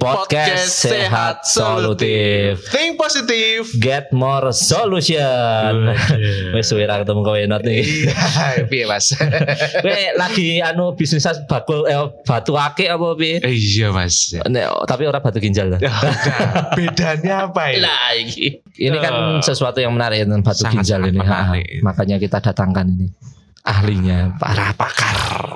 [0.00, 2.56] podcast sehat solutif.
[2.66, 3.68] Think positif.
[3.76, 5.92] Get more solution.
[6.56, 8.08] Wes suwe ra ketemu kowe not iki.
[8.08, 9.12] Iya, piye Mas?
[9.84, 11.94] Kowe lagi anu bisnis bakul eh,
[12.24, 13.38] batu akik apa piye?
[13.38, 14.32] Eh, Iya Mas.
[14.40, 15.76] Nek, tapi ora batu ginjal.
[15.76, 16.72] Ya, udah.
[16.72, 17.84] Bedanya apa ini?
[17.84, 18.46] Lah iki.
[18.74, 21.20] Ini kan sesuatu yang menarik tentang batu Sangat- ginjal ini.
[21.20, 21.68] menarik.
[21.68, 23.12] Ha, makanya kita datangkan ini
[23.60, 25.52] ahlinya para pakar.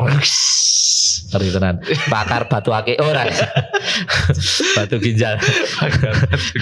[1.32, 1.76] Ngeri tenan.
[2.10, 3.24] Pakar batu akik ora.
[4.76, 5.38] batu ginjal.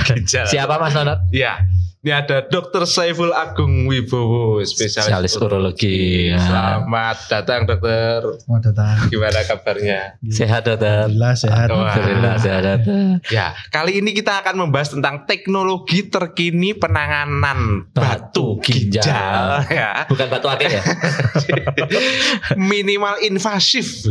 [0.06, 0.46] Ginjal.
[0.46, 1.18] Siapa Mas Nonot?
[1.32, 1.66] Ya.
[2.02, 2.82] Ini ada Dr.
[2.82, 6.34] Saiful Agung Wibowo, spesialis, Spesialis urologi.
[6.34, 6.42] Ya.
[6.42, 8.18] Selamat datang dokter.
[8.42, 8.96] Selamat datang.
[9.06, 10.18] Gimana kabarnya?
[10.26, 11.06] Sehat dokter.
[11.06, 11.68] Alhamdulillah sehat.
[11.70, 13.22] Alhamdulillah sehat dokter.
[13.30, 18.98] Ya, kali ini kita akan membahas tentang teknologi terkini penanganan Batu batu, ginjal.
[18.98, 19.42] ginjal.
[19.70, 20.02] ya.
[20.10, 20.82] Bukan batu akik ya?
[22.74, 24.02] Minimal invasif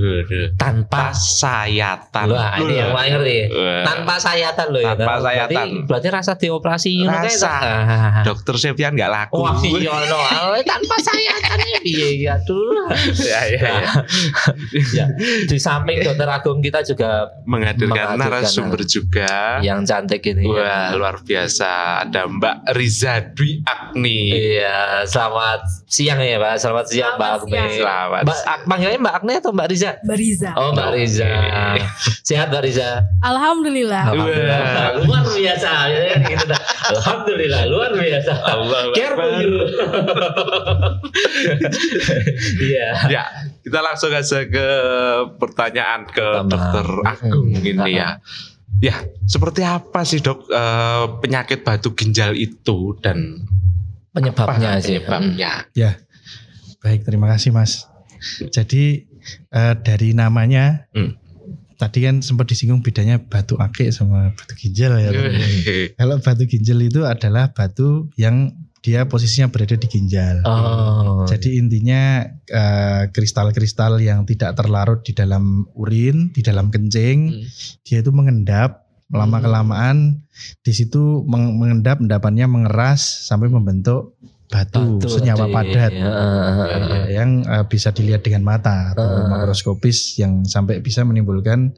[0.55, 2.25] Tanpa sayatan.
[2.29, 3.35] Wah, ini yang paling ngerti.
[3.83, 4.93] Tanpa sayatan loh ya.
[4.93, 5.65] Tanpa Berarti- sayatan.
[5.85, 7.53] Berarti, rasa dioperasi Rasa.
[8.27, 9.41] Dokter Septian nggak laku.
[9.41, 10.19] Wah, iya no.
[10.61, 12.85] Tanpa sayatan ya piye ya dulu.
[13.17, 13.91] ya, ya, ya.
[14.97, 15.05] ya,
[15.45, 19.57] di samping dokter Agung kita juga Menghadirkan Menghadirkan narasumber juga.
[19.59, 20.45] yang cantik ini.
[20.45, 22.03] Wah, luar biasa.
[22.05, 24.31] Ada Mbak Riza Dwi Agni.
[24.31, 26.55] Iya, selamat siang ya Pak.
[26.55, 27.51] Selamat siang Mbak Selamat Agni.
[27.51, 27.71] siang.
[27.75, 28.21] Selamat.
[28.23, 29.91] Mbak, panggilnya Mbak Agni atau Mbak Riza?
[30.01, 30.49] Bariza.
[30.55, 31.27] Oh Mbak Riza.
[32.27, 32.89] Sehat Mbak Riza.
[33.21, 34.03] Alhamdulillah.
[34.07, 34.59] Alhamdulillah.
[35.03, 35.69] Luar biasa.
[36.23, 36.61] Gitu dah.
[36.89, 38.31] Alhamdulillah luar biasa.
[38.41, 39.51] Allah Care for you.
[42.61, 42.89] Iya.
[43.09, 43.23] Ya,
[43.59, 44.67] kita langsung aja ke
[45.37, 46.49] pertanyaan ke Pertama.
[46.49, 47.61] Dokter Agung Hmm.
[47.61, 48.09] ini ya.
[48.79, 53.45] Ya, seperti apa sih dok eh, penyakit batu ginjal itu dan
[54.11, 54.99] Penyebabnya apa sih.
[54.99, 55.51] penyebabnya?
[56.81, 57.87] Baik, terima kasih Mas.
[58.51, 59.07] Jadi
[59.49, 61.15] eh, dari namanya Hmm.
[61.77, 65.09] tadi kan sempat disinggung bedanya batu akik sama batu ginjal ya.
[65.95, 70.41] Kalau batu ginjal itu adalah batu yang dia posisinya berada di ginjal.
[70.41, 71.25] Oh.
[71.25, 77.45] Jadi intinya eh, kristal-kristal yang tidak terlarut di dalam urin, di dalam kencing, Hmm.
[77.81, 78.80] dia itu mengendap
[79.11, 80.23] lama kelamaan
[80.59, 84.15] di situ meng- mengendap endapannya mengeras sampai membentuk
[84.47, 85.53] batu, senyawa tadi.
[85.53, 89.27] padat Ya, eh, yang eh, bisa dilihat dengan mata atau Ah.
[89.27, 91.71] makroskopis yang sampai bisa menimbulkan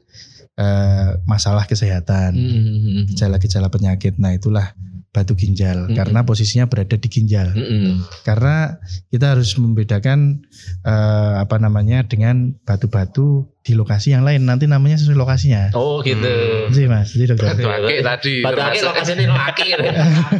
[0.54, 3.10] eh, masalah kesehatan, Hmm.
[3.10, 4.22] gejala-gejala penyakit.
[4.22, 4.70] Nah, itulah
[5.10, 5.94] batu ginjal Mm-mm.
[5.94, 7.50] karena posisinya berada di ginjal.
[7.50, 8.02] Hmm.
[8.22, 8.78] Karena
[9.08, 10.42] kita harus membedakan
[10.82, 14.44] eh, apa namanya dengan batu-batu di lokasi yang lain.
[14.44, 15.72] Nanti namanya sesuai lokasinya.
[15.72, 16.28] Oh gitu.
[16.70, 17.56] Sih Mas, jadi dokter.
[17.56, 18.34] Batu akik tadi.
[18.44, 19.68] Batu lokasinya laki.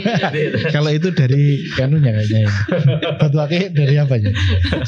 [0.77, 2.53] Kalau itu dari kanunya kayaknya ini.
[3.17, 4.31] Batu akik dari apanya?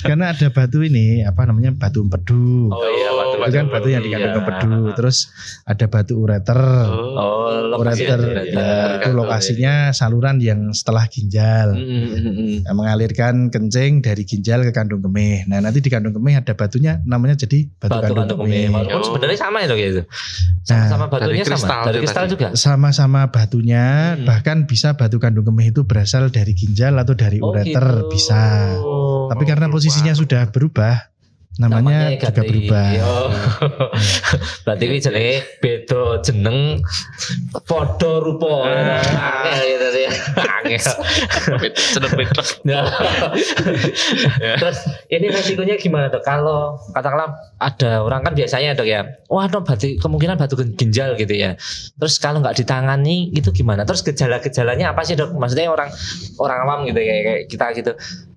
[0.04, 2.68] Karena ada batu ini apa namanya batu empedu.
[2.68, 4.40] Oh iya batu itu kan batu yang dikandung Iya.
[4.44, 4.76] empedu.
[4.92, 5.16] Terus
[5.64, 6.60] ada batu ureter.
[6.92, 8.20] Oh, lokasi ureter
[8.52, 11.72] ya, itu lokasinya saluran yang setelah ginjal.
[11.72, 12.60] Hmm.
[12.68, 15.48] Nah, mengalirkan kencing dari ginjal ke kandung kemih.
[15.48, 18.66] Nah nanti di kandung kemih ada batunya namanya jadi batu, Batu kandung, kemih.
[18.68, 19.06] Walaupun Oh.
[19.06, 20.02] sebenarnya sama ya dok ya itu.
[20.02, 21.86] Nah, Sama-sama batunya dari kristal sama.
[21.86, 22.32] Dari kristal tadi.
[22.34, 22.46] juga.
[22.52, 24.24] Sama-sama batunya, Hmm.
[24.26, 28.10] bahkan bisa batu kandung kemih itu berasal dari ginjal atau dari Oh, ureter gitu.
[28.10, 28.42] bisa.
[29.28, 29.78] Tapi karena berubah.
[29.78, 30.94] posisinya sudah berubah,
[31.56, 32.48] namanya, juga ganti.
[32.52, 32.88] berubah.
[33.00, 33.28] Oh.
[34.68, 35.34] Berarti ini jenenge
[35.64, 36.84] beda jeneng
[37.64, 38.68] padha rupa.
[38.68, 40.06] Angel gitu sih.
[40.36, 40.94] Angel.
[41.72, 42.84] Cenep-cenep.
[44.60, 44.78] Terus
[45.08, 46.20] ini resikonya gimana dok?
[46.20, 51.32] Kalau katakanlah ada orang kan biasanya dok ya, wah dok batu, kemungkinan batu ginjal gitu
[51.32, 51.56] ya.
[51.96, 53.88] Terus kalau nggak ditangani itu gimana?
[53.88, 55.32] Terus gejala-gejalanya apa sih dok?
[55.32, 55.88] Maksudnya orang
[56.36, 57.92] orang awam gitu ya kayak kita gitu.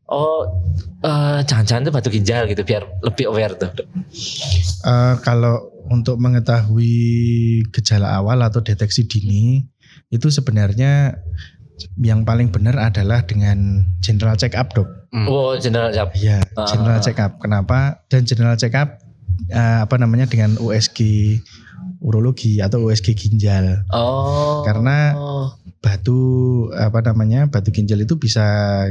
[0.10, 0.50] Oh
[1.06, 3.70] eh, jangan-jangan itu batu ginjal gitu biar lebih aware tuh.
[4.84, 6.98] Eh, kalau untuk mengetahui
[7.74, 9.66] gejala awal atau deteksi dini,
[10.10, 11.18] itu sebenarnya
[12.02, 14.90] yang paling benar adalah dengan general check up dok.
[15.30, 16.14] Oh general siap.
[16.14, 16.68] Iya, Ah.
[16.68, 17.40] general check up.
[17.42, 18.04] Kenapa?
[18.12, 19.00] Dan general check up
[19.50, 21.00] eh, apa namanya dengan USG
[22.00, 23.84] urologi atau USG ginjal.
[23.92, 24.64] Oh.
[24.64, 25.16] Karena
[25.80, 26.20] batu
[26.76, 28.44] apa namanya batu ginjal itu bisa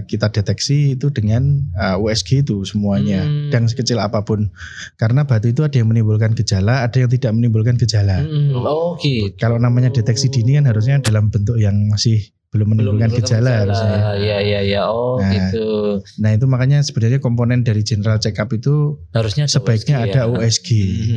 [0.09, 3.51] kita deteksi itu dengan uh, USG itu semuanya Hmm.
[3.53, 4.49] dan sekecil apa pun
[4.97, 9.37] karena batu itu ada yang menimbulkan gejala ada yang tidak menimbulkan gejala Mm, oh gitu.
[9.37, 14.39] kalau namanya deteksi dini kan harusnya dalam bentuk yang masih belum menimbulkan gejala, harusnya Iya
[14.41, 14.83] iya iya.
[14.89, 15.69] Oh Nah, gitu.
[16.17, 20.17] nah itu makanya sebenarnya komponen dari general check up itu Harusnya ada sebaiknya USG ada
[20.19, 20.25] ya.
[20.27, 20.69] USG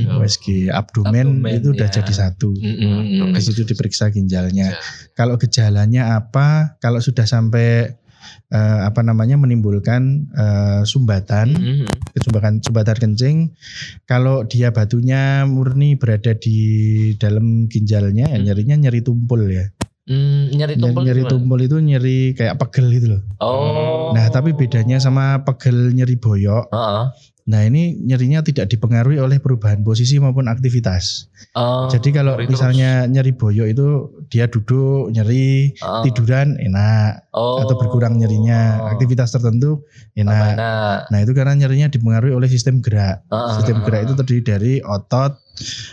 [0.03, 0.19] Hmm.
[0.19, 1.93] USG abdomen, Abdomen, itu udah ya.
[1.93, 3.33] jadi satu Mm, mm, mm.
[3.33, 4.79] di situ diperiksa ginjalnya Ya.
[5.13, 7.95] kalau gejalanya apa kalau sudah sampai
[8.47, 11.87] eh, apa namanya menimbulkan eh, sumbatan, Mhm.
[12.19, 13.37] sumbatan sumbatan kencing.
[14.03, 16.59] Kalau dia batunya murni berada di
[17.15, 18.43] dalam ginjalnya, ya Hmm.
[18.43, 19.71] nyerinya nyeri tumpul ya.
[20.01, 21.31] Hmm, Nyeri, tumpul nyeri gimana?
[21.31, 23.21] tumpul itu nyeri kayak pegel gitu loh.
[23.38, 24.09] Oh.
[24.12, 26.74] Nah, tapi bedanya sama pegel nyeri boyok.
[26.74, 27.06] Heeh.
[27.42, 31.30] Nah, ini nyerinya tidak dipengaruhi oleh perubahan posisi maupun aktivitas.
[31.53, 31.86] Oh.
[31.86, 33.88] Jadi kalau nyeri misalnya nyeri boyok itu
[34.27, 36.01] dia duduk nyeri, Oh.
[36.01, 37.62] tiduran enak Oh.
[37.62, 40.57] atau berkurang nyerinya, aktivitas tertentu enak.
[40.57, 40.98] enak.
[41.07, 43.21] Nah, itu karena nyerinya dipengaruhi oleh sistem gerak.
[43.27, 43.53] Heeh.
[43.56, 45.38] Sistem gerak itu terdiri dari otot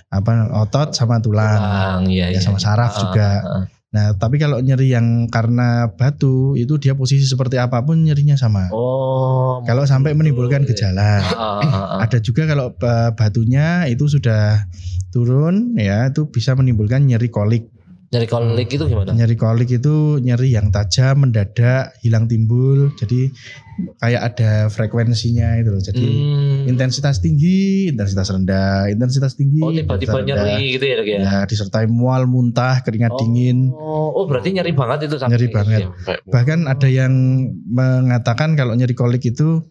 [0.09, 1.61] apa otot sama tulang.
[1.61, 2.41] Tulang, iya, Ya, iya.
[2.41, 3.31] sama saraf Heeh, juga.
[3.39, 3.65] heeh.
[3.88, 8.69] Nah, tapi kalau nyeri yang karena batu itu dia posisi seperti apa pun nyerinya sama.
[8.69, 9.64] Oh.
[9.64, 10.93] Kalau sampai menimbulkan gitu ya.
[10.93, 11.12] gejala.
[11.25, 11.99] Heeh, heeh.
[12.05, 14.69] Ada juga kalau eh, batunya itu sudah
[15.08, 17.73] turun ya itu bisa menimbulkan nyeri kolik.
[18.09, 19.13] Nyari kolik itu gimana?
[19.13, 22.89] Nyeri kolik itu nyeri yang tajam, mendadak, hilang timbul.
[22.97, 23.29] Jadi
[24.01, 25.83] kayak ada frekuensinya itu loh.
[25.85, 26.65] Jadi Hmm.
[26.73, 29.61] intensitas tinggi, intensitas rendah, intensitas tinggi.
[29.61, 31.19] Oh tiba-tiba nyeri gitu ya dok ya?
[31.21, 33.59] Ya, disertai mual, muntah, keringat Oh, dingin.
[33.77, 35.81] Oh berarti nyeri banget itu sampai Nyeri banget.
[35.85, 37.13] Sampai Bahkan ada yang
[37.69, 39.69] mengatakan kalau nyeri kolik itu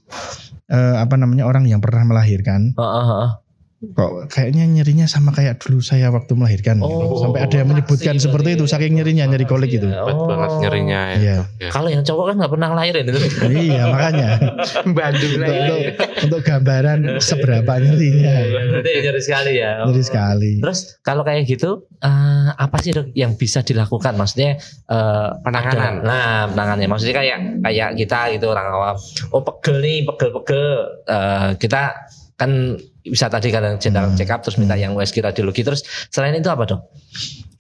[0.70, 3.32] eh, apa namanya orang yang pernah melahirkan Heeh, heeh.
[3.78, 6.82] Kok kayaknya nyerinya sama kayak dulu saya waktu melahirkan.
[6.82, 8.72] Oh, Sampai ada yang menyebutkan seperti itu ya.
[8.74, 9.86] saking nyerinya nyeri kolik itu.
[9.86, 10.60] hebat banget Oh.
[10.60, 11.16] nyerinya ya.
[11.16, 11.38] Iya.
[11.60, 11.70] Ya.
[11.70, 13.20] Kalau yang cowok kan nggak pernah lahirin itu.
[13.54, 14.28] iya makanya
[14.98, 15.62] Bandung untuk, ya.
[15.62, 15.80] untuk,
[16.26, 18.34] untuk gambaran seberapa nyerinya.
[18.74, 19.72] Berarti nyeri sekali ya.
[19.86, 20.52] Nyeri sekali.
[20.58, 24.18] Terus kalau kayak gitu eh, apa sih dok yang bisa dilakukan?
[24.18, 24.58] Maksudnya
[24.90, 26.02] eh, Penanganan.
[26.02, 28.96] ada- nah penanganannya maksudnya kayak kayak kita gitu orang awam.
[29.30, 30.66] Oh pegel nih pegel-pegel.
[31.06, 31.94] Eh, kita
[32.38, 34.16] kan bisa tadi kan general Hmm.
[34.16, 36.82] check up terus minta yang USG radiologi terus selain itu apa dok?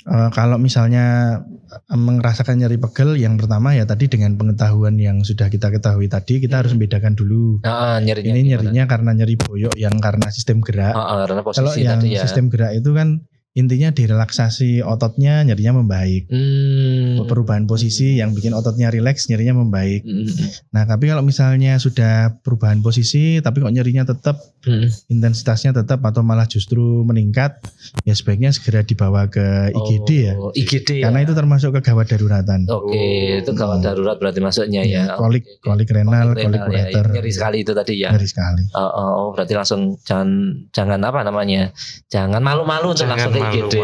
[0.07, 1.35] Eh, kalau misalnya
[1.67, 6.39] eh, merasakan nyeri pegel, yang pertama ya tadi dengan pengetahuan yang sudah kita ketahui tadi,
[6.39, 7.59] kita harus membedakan dulu.
[7.59, 8.49] Nah, nyerinya Ini gimana?
[8.63, 10.95] nyerinya karena nyeri boyok yang karena sistem gerak.
[10.95, 12.21] Ah, ah, karena posisi Kalau yang tadi ya.
[12.23, 13.07] sistem gerak itu kan
[13.57, 16.29] intinya direlaksasi ototnya nyerinya membaik.
[16.29, 17.25] Hmm.
[17.25, 20.05] Perubahan posisi yang bikin ototnya rileks nyerinya membaik.
[20.05, 20.29] Hmm,
[20.69, 24.89] Nah, tapi kalau misalnya sudah perubahan posisi tapi kok nyerinya tetap hmm, hmm.
[25.09, 27.57] intensitasnya tetap atau malah justru meningkat,
[28.05, 30.33] ya sebaiknya segera dibawa ke IGD ya.
[30.37, 31.09] Oh, IGD ya.
[31.09, 32.69] Karena itu termasuk kegawat daruratan.
[32.69, 35.09] Oke, itu gawat darurat berarti masuknya ya.
[35.09, 36.93] Ya, kolik, kolik renal, kolik renal, ya.
[36.93, 37.05] ureter.
[37.09, 38.13] Nyeri sekali itu tadi ya.
[38.13, 38.63] Ngeri sekali.
[38.77, 40.29] Oh, oh, oh, berarti langsung jangan
[40.69, 41.73] jangan apa namanya?
[42.11, 43.75] Jangan malu-malu untuk Jangan langsung ke IGD.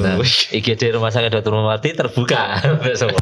[0.00, 0.16] Nah,
[0.50, 1.52] IGD Rumah Sakit Dr.
[1.52, 3.14] Muhammadi terbuka besok.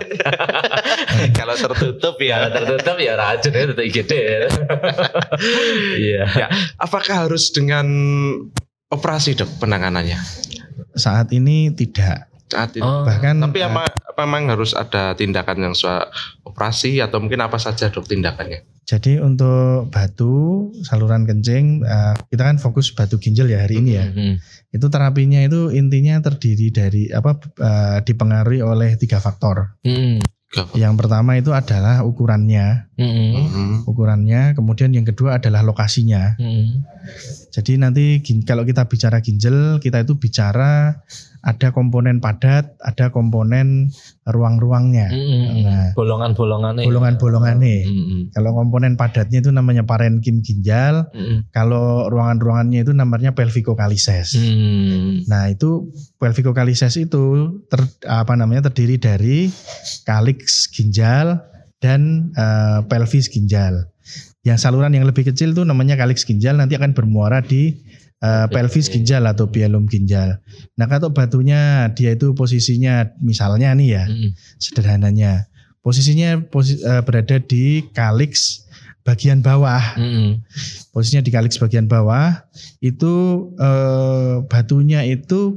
[1.37, 2.55] Kalau tertutup Kalau ya.
[2.55, 4.12] tertutup ya racun ya tetap IGD.
[6.00, 6.25] Iya.
[6.37, 6.47] ya.
[6.81, 7.87] Apakah harus dengan
[8.88, 10.19] operasi dok penanganannya?
[10.97, 12.30] Saat ini tidak.
[12.50, 12.76] Saat.
[12.82, 16.11] Oh, Bahkan Tapi apa, apa memang harus ada tindakan yang soal
[16.43, 18.67] operasi atau mungkin apa saja dok tindakannya?
[18.91, 24.11] jadi untuk batu saluran kencing eh, kita kan fokus batu ginjal ya hari ini ya.
[24.11, 24.43] Hmm.
[24.75, 29.79] Itu terapinya itu intinya terdiri dari apa eh, dipengaruhi oleh tiga faktor.
[29.87, 30.19] Hmm.
[30.75, 33.46] Yang pertama itu adalah ukurannya, Hmm.
[33.46, 33.76] Hmm.
[33.87, 34.58] ukurannya.
[34.58, 36.35] Kemudian yang kedua adalah lokasinya.
[36.35, 36.82] Hmm.
[37.50, 41.02] Jadi nanti kalau kita bicara ginjal, kita itu bicara
[41.41, 43.88] ada komponen padat, ada komponen
[44.29, 45.64] ruang-ruangnya, Hmm.
[45.64, 45.88] Nah.
[45.97, 46.84] Bolongan-bolongannya.
[46.84, 47.77] bolongan-bolongannya.
[47.89, 48.20] Hmm.
[48.36, 51.48] Kalau komponen padatnya itu namanya parenkim ginjal, Hmm.
[51.51, 54.36] kalau ruangan-ruangannya itu namanya pelvikokalises.
[54.36, 55.24] Hmm.
[55.27, 55.89] Nah itu
[56.20, 59.48] pelvikokalises itu ter, apa namanya terdiri dari
[60.05, 61.41] kaliks ginjal
[61.81, 63.89] dan eh, pelvis ginjal.
[64.41, 67.77] Yang saluran yang lebih kecil itu namanya kaliks ginjal nanti akan bermuara di
[68.20, 70.41] eh, pelvis ginjal atau bielum ginjal.
[70.77, 74.31] Nah kalau batunya dia itu posisinya misalnya nih ya Hmm.
[74.61, 75.49] sederhananya
[75.81, 78.69] posisinya posi- eh, berada di kaliks
[79.00, 80.44] bagian bawah Hmm.
[80.90, 82.44] posisinya di kaliks bagian bawah
[82.78, 83.12] itu
[83.56, 85.56] eh, batunya itu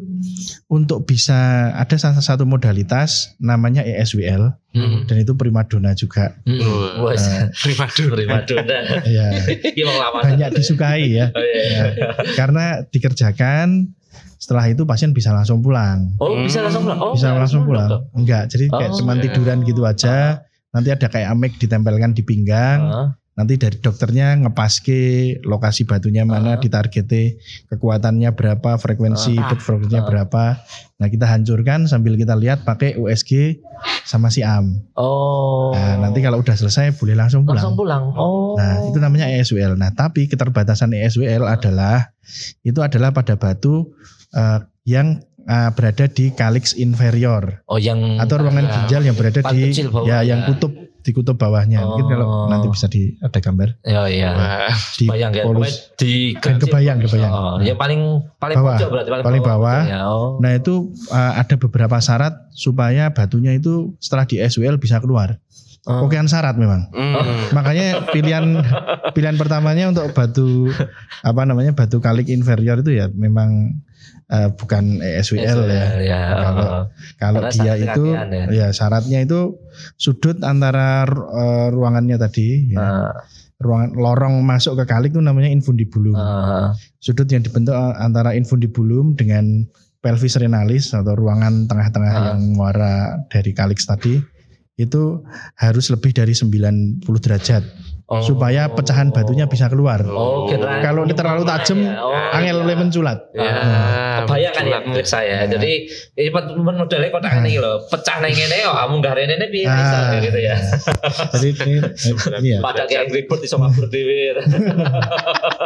[0.68, 1.36] untuk bisa
[1.72, 5.06] ada salah satu modalitas namanya E ESWL Hmm.
[5.06, 6.58] dan itu primadona juga Hmm.
[6.98, 7.14] Wah,
[7.54, 8.12] Prima dona.
[8.12, 8.80] prima dona.
[9.06, 9.28] ya
[10.16, 11.84] banyak disukai ya Oh, iya, iya.
[11.94, 13.94] Ya, karena dikerjakan
[14.36, 17.00] setelah itu pasien bisa langsung pulang Oh bisa langsung pulang.
[17.00, 19.24] Oh, bisa langsung pulang enggak jadi kayak Oh, cuman iya.
[19.26, 22.92] tiduran gitu aja nanti ada kayak amek ditempelkan di pinggang Dok.
[22.92, 23.10] Ah.
[23.34, 25.02] Nanti dari dokternya ngepaske
[25.42, 26.62] lokasi batunya mana Ah.
[26.62, 29.50] ditargete kekuatannya berapa frekuensi Ah.
[29.50, 30.08] put frekuensinya Ah.
[30.08, 30.44] berapa
[30.96, 33.58] nah kita hancurkan sambil kita lihat pakai USG
[34.04, 35.74] sama si AM Oh.
[35.74, 38.04] nah nanti kalau udah selesai boleh langsung pulang langsung pulang.
[38.14, 38.54] Oh.
[38.54, 42.14] nah itu namanya ESWL nah tapi keterbatasan ESWL adalah
[42.62, 43.98] itu adalah pada batu
[44.32, 49.42] eh, yang eh, berada di kaliks inferior Oh yang atau ruangan ya, ginjal yang berada
[49.44, 50.30] di kecil ya ya.
[50.30, 50.72] yang kutub
[51.04, 51.84] di kutub bawahnya.
[51.84, 52.48] Mungkin kalau Oh.
[52.48, 54.32] nanti bisa di ada gambar Ya iya.
[54.32, 55.44] Wah, di Bayang ya.
[55.44, 55.92] polus.
[55.94, 57.30] Di Kan kebayang, kebayang.
[57.30, 58.02] Oh, yang paling
[58.38, 58.80] paling Bawah.
[58.80, 59.82] pojok berarti paling, Paling bawah.
[59.84, 60.40] Ya, oh.
[60.40, 60.74] Nah itu
[61.10, 65.38] uh, ada beberapa syarat supaya batunya itu setelah di SWL bisa keluar.
[65.84, 66.08] Oh.
[66.08, 66.88] Kokean syarat memang.
[66.90, 67.52] hmm.
[67.52, 68.64] Makanya pilihan
[69.12, 70.72] pilihan pertamanya untuk batu
[71.22, 73.83] apa namanya batu kalik inferior itu ya memang
[74.34, 75.86] uh, bukan SWL ya.
[76.02, 76.20] ya.
[76.34, 76.84] Kalau- oh.
[77.22, 78.46] Kalau dia itu ya.
[78.50, 79.62] ya syaratnya itu
[79.96, 82.82] sudut antara uh, ruangannya tadi ya.
[82.82, 83.12] Ah,
[83.62, 86.18] ruangan lorong masuk ke kalik itu namanya infundibulum.
[86.18, 89.70] ah, Sudut yang dibentuk antara infundibulum dengan
[90.04, 92.24] pelvis renalis atau ruangan tengah-tengah Ah.
[92.34, 94.20] yang muara dari kalik tadi
[94.74, 95.22] itu
[95.54, 97.62] harus lebih dari 90 derajat
[98.10, 98.26] oh.
[98.26, 100.02] supaya pecahan batunya bisa keluar.
[100.02, 102.64] Oh, kira Kalau ini terlalu tajam, Ya, oh, Angel iya.
[102.66, 103.18] oleh menculat.
[103.38, 103.54] Ya,
[104.26, 105.46] Kebayang kan ya milik saya.
[105.46, 105.54] Nah.
[105.54, 105.72] Jadi
[106.18, 107.86] ini modelnya kotak ini loh.
[107.86, 109.78] Pecah nang ngene yo, kamu nggak rene ini piye Ah.
[109.78, 110.56] bisa kayak gitu ya.
[111.38, 111.76] Jadi ini,
[112.42, 114.34] ini ya, Pada kayak ribut di sama berdiri.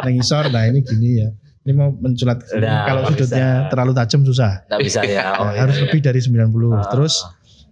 [0.04, 1.28] nang isor, nah ini gini ya.
[1.64, 2.40] Ini mau menculat.
[2.56, 3.68] Nah, Kalau sudutnya bisa.
[3.68, 4.52] terlalu tajam susah.
[4.68, 5.36] Nggak bisa ya.
[5.36, 5.82] Oh, Nah, iya, harus iya.
[5.84, 6.48] lebih dari 90.
[6.72, 6.88] Ah.
[6.88, 7.14] Terus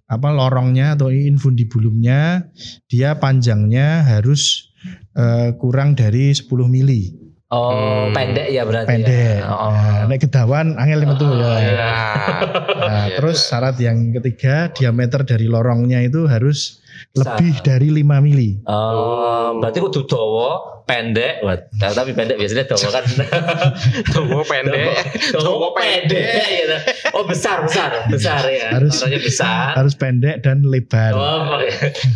[0.06, 2.46] apa lorongnya atau infundibulumnya
[2.86, 4.70] dia panjangnya harus
[5.12, 8.10] eh, kurang dari 10 mili Oh, Hmm.
[8.10, 8.90] pendek ya berarti.
[8.90, 9.38] pendek.
[9.38, 9.46] Ya.
[9.46, 9.70] Oh.
[9.70, 11.54] Nah, naik kedawan angel metu Oh, ya.
[11.62, 11.90] iya.
[12.74, 13.16] Nah, Iya.
[13.22, 16.82] terus syarat yang ketiga diameter dari lorongnya itu harus.
[17.12, 18.60] Lebih dari 5 mili.
[18.64, 20.50] Oh, berarti kudu dawa,
[20.82, 21.40] pendek.
[21.40, 23.04] Wah, nah, tapi pendek biasanya dawa kan.
[24.12, 24.94] Dawa pendek.
[25.32, 26.76] Dawa pendek gitu.
[27.12, 28.70] Oh, besar, besar, besar ya.
[28.72, 29.74] Harus- Orangnya besar.
[29.74, 31.12] Harus pendek dan lebar.
[31.12, 31.68] Oh, oke.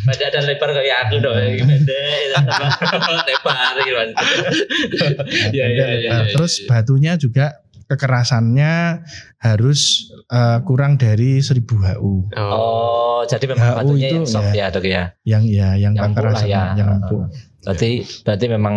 [0.06, 1.34] pendek dan lebar kayak aku dong.
[1.70, 2.14] Pendek,
[3.26, 3.96] lebar gitu.
[3.96, 4.12] Nah,
[5.50, 6.22] Iya, iya, pendek, iya, lebar.
[6.22, 6.66] iya, Terus iya.
[6.68, 7.46] batunya juga
[7.90, 9.02] kekerasannya
[9.42, 12.30] harus eh, kurang dari 1000 HU.
[12.38, 14.70] Oh, jadi memang HU itu yang soft ya.
[14.70, 15.04] ya, dok ya.
[15.26, 16.62] Yang ya yang, Yang kekerasan ya.
[16.78, 17.26] yang empuk.
[17.60, 17.90] Berarti
[18.22, 18.74] berarti memang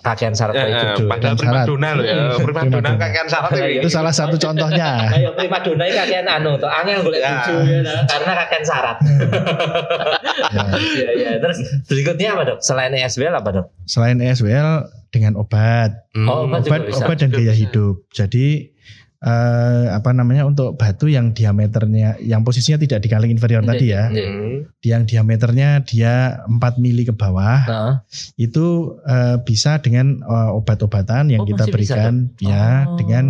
[0.00, 1.02] kakean syarat kayak eh, gitu.
[1.04, 1.66] padahal prima syarat.
[1.66, 2.14] dona loh ya.
[2.36, 2.90] Prima Prima dona dona.
[2.96, 3.66] kakean syarat Iya.
[3.66, 3.78] ini.
[3.78, 4.90] Itu salah satu contohnya.
[5.10, 7.42] Ayo prima dona ini kakean anu, tuh angel golek Ya.
[7.42, 8.96] bojo ya, nah, karena kakean syarat.
[9.00, 10.62] Ya.
[10.90, 11.30] Iya, iya.
[11.38, 12.58] Terus berikutnya apa, Dok?
[12.60, 13.66] Selain ESBL apa, Dok?
[13.84, 14.70] Selain ESWL
[15.08, 16.26] dengan obat, Hmm.
[16.26, 17.02] Oh, obat juga obat bisa.
[17.02, 18.02] obat dan gaya hidup.
[18.10, 18.74] Jadi
[19.20, 24.08] eh, apa namanya untuk batu yang diameternya yang posisinya tidak di kaling inferior tadi ya,
[24.08, 24.26] Iya.
[24.26, 24.56] Hmm.
[24.80, 27.94] yang diameternya dia 4 mili ke bawah Heeh.
[28.38, 28.66] itu
[29.04, 32.96] eh, bisa dengan eh, obat-obatan yang Oh, kita masih bisa, berikan ya Oh.
[32.96, 33.24] dengan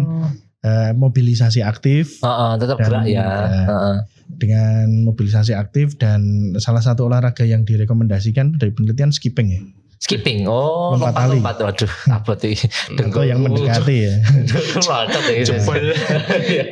[0.62, 3.10] eh, mobilisasi aktif Heeh, tetap Dan, gerak ya.
[3.10, 3.28] ya.
[3.66, 3.96] Heeh.
[4.30, 6.22] dengan mobilisasi aktif dan
[6.62, 9.62] salah satu olahraga yang direkomendasikan dari penelitian skipping ya
[10.00, 10.48] Skipping.
[10.48, 11.36] Oh, Lompat tali.
[11.36, 11.60] lompat.
[11.60, 12.56] Waduh, apa tuh?
[12.90, 14.14] atau yang mendekati ya
[14.80, 15.44] Lompat ya.
[15.44, 15.92] Jebol.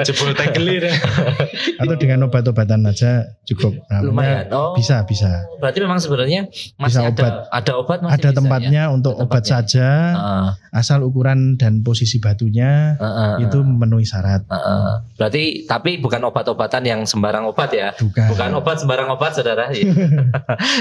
[0.00, 0.88] Jebol tegelir.
[1.80, 4.49] atau dengan obat-obatan aja cukup Nah, Lumayan.
[4.49, 4.73] Oh.
[4.73, 7.32] bisa bisa Berarti memang sebenarnya masih Bisa ada obat.
[7.50, 9.61] ada obat masih ada bisa, tempatnya untuk Ada obat tempatnya.
[9.61, 10.16] saja ya?
[10.16, 14.88] Heeh, asal ukuran dan posisi batunya heeh, itu memenuhi syarat heeh.
[15.14, 17.92] Berarti tapi bukan obat-obatan yang sembarang obat ya.
[17.94, 19.68] bukan Bukan obat sembarang obat, Saudara.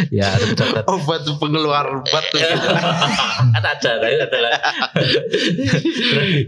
[0.10, 0.82] Ya, ya.
[0.86, 2.37] Obat pengeluar batu.
[3.56, 4.53] kan ada, tapi adalah.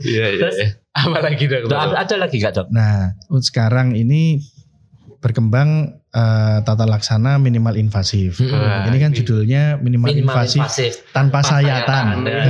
[0.04, 0.50] Iya, iya.
[0.50, 0.68] Iya.
[0.90, 1.70] Apa lagi dok?
[1.72, 2.68] ada, ada lagi gak dok?
[2.74, 4.42] nah sekarang ini
[5.20, 11.44] berkembang eh, tata laksana minimal invasif Wah, ini kan judulnya minimal, Minimal invasif invasif tanpa
[11.44, 12.44] sayatan Nah,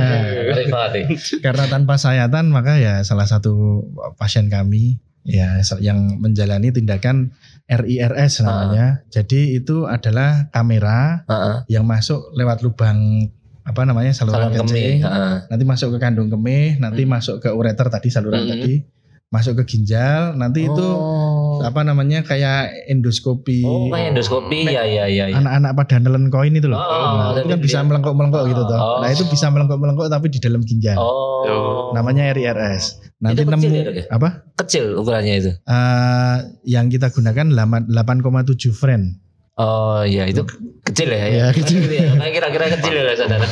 [0.70, 1.06] Nah, nih.
[1.42, 3.84] karena tanpa sayatan maka ya salah satu
[4.16, 7.34] pasien kami ya yang menjalani tindakan
[7.68, 8.86] RIRS namanya.
[9.08, 11.56] Jadi itu adalah kamera Heeh.
[11.76, 13.28] yang masuk lewat lubang
[13.60, 14.94] apa namanya saluran Saluran kemih.
[15.04, 15.34] Heeh.
[15.46, 17.12] Nanti masuk ke kandung kemih, nanti Hmm.
[17.12, 18.50] masuk ke ureter tadi saluran Hmm.
[18.56, 18.82] tadi,
[19.30, 21.62] masuk ke ginjal, nanti itu Oh.
[21.62, 23.62] apa namanya kayak endoskopi.
[23.62, 25.30] Oh, kayak endoskopi ya ya ya.
[25.30, 25.38] ya.
[25.38, 26.74] Anak-anak pada nelen koin itu loh.
[26.76, 28.74] Oh, Nah, itu kan bisa dia- melengkok-melengkok gitu toh.
[28.74, 28.98] Oh.
[28.98, 30.98] Nah, itu bisa melengkok-melengkok tapi di dalam ginjal.
[30.98, 31.94] Oh.
[31.94, 33.06] Namanya RIRS.
[33.22, 34.04] Nanti Itu nemu kecil ya, Dok, ya?
[34.10, 34.28] apa?
[34.58, 35.50] kecil ukurannya itu.
[35.54, 37.46] Eh, yang kita gunakan
[37.86, 39.14] 8,7 friend.
[39.60, 40.40] Oh iya itu
[40.88, 41.24] kecil ya.
[41.28, 41.84] Ya, kecil.
[41.84, 43.44] Ya, Kayak kira-kira kecil ya saudara.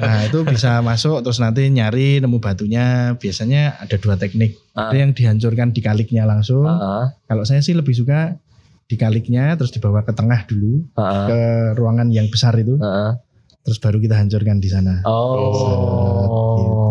[0.00, 3.12] Nah, itu bisa masuk terus nanti nyari nemu batunya.
[3.20, 4.56] Biasanya ada dua teknik.
[4.72, 4.88] Ah.
[4.88, 6.64] Ada yang dihancurkan di kaliknya langsung.
[6.64, 7.04] Heeh.
[7.28, 8.40] Kalau saya sih lebih suka
[8.86, 11.26] di kaliknya terus dibawa ke tengah dulu Heeh.
[11.28, 11.40] ke
[11.76, 12.80] ruangan yang besar itu.
[12.80, 13.20] Heeh.
[13.66, 15.04] Terus baru kita hancurkan di sana.
[15.04, 16.85] Oh.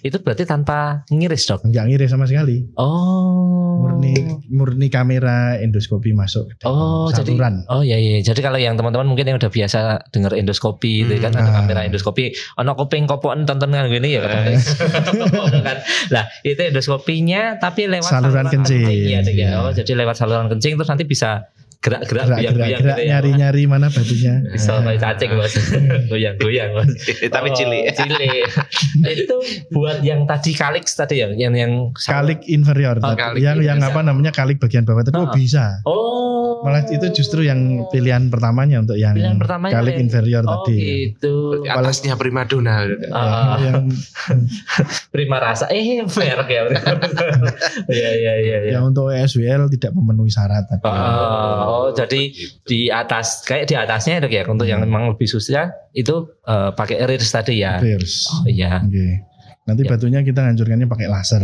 [0.00, 1.66] Itu berarti tanpa ngiris, Dok.
[1.66, 2.66] Enggak ngiris sama sekali.
[2.76, 3.82] Oh.
[3.86, 4.14] Murni
[4.48, 7.64] murni kamera endoskopi masuk Oh, jadi saluran.
[7.68, 8.20] Oh iya iya.
[8.20, 11.54] Jadi kalau yang teman-teman mungkin yang udah biasa dengar endoskopi itu kan ada Ah.
[11.62, 14.56] kamera endoskopi, ono kuping kopokan tonton kan gini ya kan.
[15.66, 15.76] kan.
[16.10, 18.82] Lah, itu endoskopinya tapi lewat Saluran kencing.
[18.86, 19.30] Iya, ya.
[19.32, 19.48] Iya.
[19.60, 21.48] Oh, jadi lewat saluran kencing terus nanti bisa
[21.86, 23.08] gerak-gerak gerak goyang-goyang gerak gitu ya.
[23.14, 25.54] nyari nyari mana batunya Bisa kayak cacing mas,
[26.10, 26.90] goyang-goyang mas.
[27.34, 27.82] Tapi cilik.
[27.94, 28.42] cilik.
[29.22, 29.36] itu
[29.70, 34.02] buat yang tadi kalik tadi ya, yang yang kalik inferior Oh, kalik yang yang apa
[34.02, 35.30] namanya kalik bagian bawah itu Ah.
[35.30, 36.58] bisa Oh.
[36.60, 40.00] malah itu justru yang pilihan pertamanya untuk yang Pilihan pertamanya kalik ya?
[40.00, 40.74] inferior Oh tadi
[41.06, 41.62] gitu.
[41.62, 42.82] Atasnya primadona.
[43.08, 43.60] Ah.
[43.60, 43.86] yang
[45.08, 46.62] Prima rasa eh merek ya.
[47.86, 48.56] Iya iya iya.
[48.62, 48.70] iya.
[48.72, 50.82] yang untuk ESWL tidak memenuhi syarat tadi.
[50.82, 54.88] Oh, oh, jadi di atas kayak di atasnya dok ya untuk yang Hmm.
[54.88, 57.76] memang lebih susah itu eh, pakai rears tadi ya.
[57.76, 58.26] Rears.
[58.32, 58.80] Oh iya.
[58.80, 59.22] Oke.
[59.66, 59.88] Nanti Ya.
[59.92, 61.42] batunya kita hancurkannya pakai laser.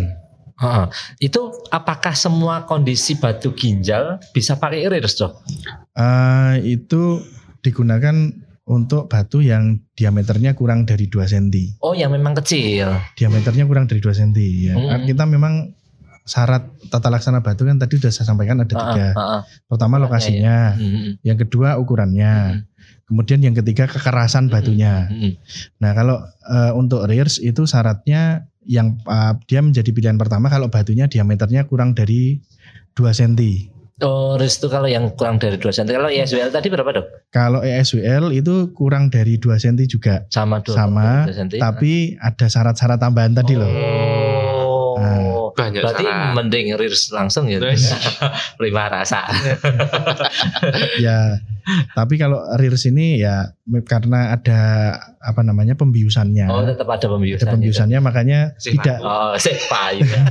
[0.55, 0.87] Heeh.
[1.21, 5.43] Itu apakah semua kondisi batu ginjal bisa pakai rears dok?
[5.93, 7.21] Eh, itu
[7.61, 8.15] digunakan
[8.62, 11.83] untuk batu yang diameternya kurang dari 2 cm.
[11.83, 12.95] Oh yang memang kecil.
[13.15, 14.75] Diameternya kurang dari 2 cm ya.
[14.79, 15.03] Hmm.
[15.03, 15.75] Kita memang
[16.23, 18.95] syarat tata laksana batu kan tadi sudah saya sampaikan ada tiga.
[18.95, 19.41] Heeh, heeh.
[19.67, 22.62] Pertama Ukurannya lokasinya, Hmm, yang kedua ukurannya,
[23.07, 25.11] kemudian yang ketiga kekerasan batunya.
[25.11, 25.33] hmm, hmm.
[25.83, 31.11] Nah kalau eh, untuk rears itu syaratnya yang eh, dia menjadi pilihan pertama kalau batunya
[31.11, 32.38] diameternya kurang dari
[32.95, 33.35] 2 cm.
[34.02, 35.87] Oh, rears itu kalau yang kurang dari 2 cm.
[35.87, 37.07] Kalau ISWL tadi berapa dok?
[37.31, 41.59] Kalau ESWL itu kurang dari 2 cm juga, Sama dua Sama, 2 cm.
[41.59, 43.71] tapi ada syarat-syarat tambahan tadi loh.
[43.71, 44.95] Oh.
[44.99, 45.32] Nah.
[45.53, 46.33] Banyak Berarti syarat.
[46.33, 47.61] mending rears langsung ya.
[48.55, 49.29] Prima rasa.
[50.99, 51.37] ya,
[51.93, 54.61] tapi kalau rears ini ya karena ada
[55.19, 57.49] apa namanya pembiusannya, Oh, tetap ada ada pembiusan.
[57.49, 60.23] pembiusannya makanya Sih, tidak Oh, sip payu ya.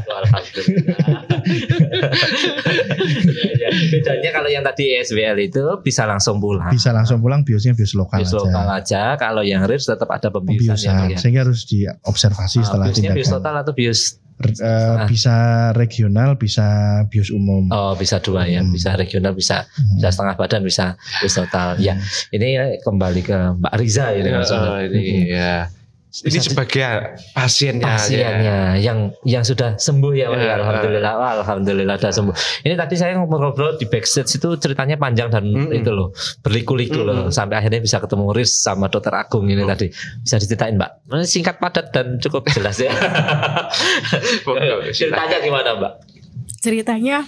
[2.51, 3.69] Ya, ya.
[3.89, 6.69] Bedanya kalau yang tadi SWL itu bisa langsung pulang.
[6.69, 8.39] bisa langsung pulang biusnya bius lokal Bius aja.
[8.39, 9.03] lokal aja.
[9.15, 11.15] Kalau yang RIRS tetap ada pembiusannya.
[11.15, 13.37] Pembiusan, sehingga harus diobservasi Ah, setelah biusnya bius tindakan.
[13.39, 14.01] total atau bius
[14.43, 15.35] Eh, bisa
[15.71, 16.65] regional, bisa
[17.07, 17.69] bius umum.
[17.69, 18.69] Oh bisa dua ya, Hmm.
[18.69, 19.97] bisa regional, bisa Hmm.
[19.97, 20.85] bisa setengah badan, bisa
[21.19, 21.77] bius total.
[21.77, 21.97] Ya,
[22.29, 24.59] ini kembali ke Mbak Riza ini Ya, langsung.
[24.59, 25.69] oh, ini ya.
[26.11, 27.87] Ini sebagai pasiennya.
[27.87, 30.43] pasiennya yang yang sudah sembuh ya, Pak.
[30.43, 31.13] Ya, alhamdulillah.
[31.15, 32.35] Wah, alhamdulillah sudah sembuh.
[32.67, 35.71] Ini tadi saya ngobrol-ngobrol di backstage itu ceritanya panjang dan Mm-mm.
[35.71, 36.11] itu loh
[36.43, 37.15] berliku-liku loh.
[37.15, 37.31] Mm-mm.
[37.31, 39.87] sampai akhirnya bisa ketemu Riz sama dokter Agung ini tadi.
[40.19, 40.91] Bisa diceritain Mbak.
[41.23, 42.91] Singkat padat dan cukup jelas ya.
[44.45, 45.93] Pokoknya, ceritanya gimana Mbak?
[46.61, 47.23] Ceritanya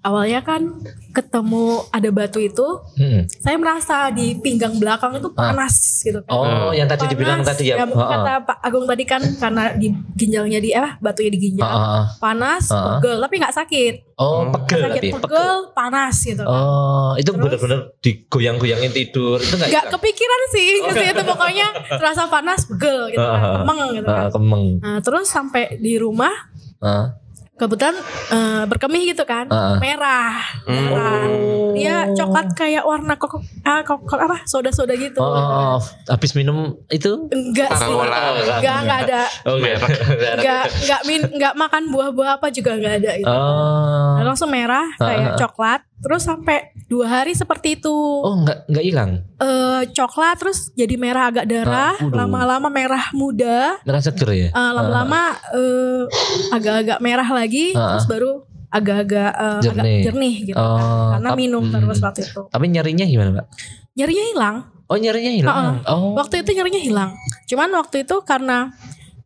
[0.00, 3.28] awalnya kan ketemu ada batu itu Mm-mm.
[3.34, 7.64] saya merasa di pinggang belakang itu panas gitu kan oh yang tadi Panas, dibilang tadi
[7.68, 8.10] ya, mungkin Oh, oh.
[8.16, 12.04] kata Pak Agung tadi kan karena di ginjalnya di eh batunya di ginjal oh.
[12.16, 12.96] panas Ah.
[12.96, 14.52] pegel tapi nggak sakit Oh, Hmm.
[14.54, 19.36] pegel sakit tapi pegel, panas gitu kan Oh, itu benar-benar digoyang-goyangin tidur.
[19.36, 23.40] Itu enggak nggak kepikiran sih Oh, ke situ pokoknya terasa panas pegel gitu kan Ah,
[23.42, 24.64] ah, kemeng gitu kan kemeng.
[24.78, 26.32] nah terus sampai di rumah
[26.78, 27.16] Ah,
[27.60, 27.92] kebetulan
[28.30, 29.76] eh, berkemih gitu kan ah.
[29.76, 31.76] merah merah Oh.
[31.76, 35.46] dia coklat kayak warna kok ah, kok kok apa soda-soda gitu Oh, oh,
[35.76, 35.78] oh.
[36.08, 37.28] habis minum itu?
[37.28, 39.90] enggak sih enggak enggak ada Oh, Merek.
[40.34, 43.28] enggak enggak min enggak makan buah-buah apa juga enggak ada gitu.
[43.28, 44.16] Oh.
[44.16, 49.10] Nah, langsung merah kayak coklat terus sampai dua hari seperti itu Oh, enggak enggak hilang.
[49.36, 54.48] Eh, coklat terus jadi merah agak darah Ah, lama-lama merah muda Merah seger ya?
[54.48, 56.02] Eh, lama-lama eh,
[56.50, 58.30] agak-agak merah lagi Ah, terus baru
[58.68, 60.00] agak-agak eh, agak Jernih.
[60.02, 60.64] jernih gitu kan.
[60.78, 61.72] Oh, karena minum hmm.
[61.74, 63.46] terus waktu itu Tapi nyerinya gimana, Mbak?
[63.92, 65.86] nyerinya hilang Oh, nyerinya hilang.
[65.86, 66.14] Oh.
[66.14, 67.10] waktu itu nyerinya hilang
[67.44, 68.72] cuman waktu itu karena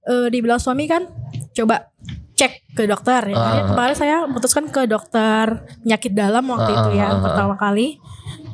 [0.02, 1.08] eh, dibilang suami kan
[1.50, 1.88] coba
[2.34, 3.36] cek ke dokter ya.
[3.36, 3.66] Jadi Ah.
[3.68, 5.44] kemarin saya memutuskan ke dokter
[5.80, 8.02] penyakit dalam waktu Ah, itu ya ah, pertama kali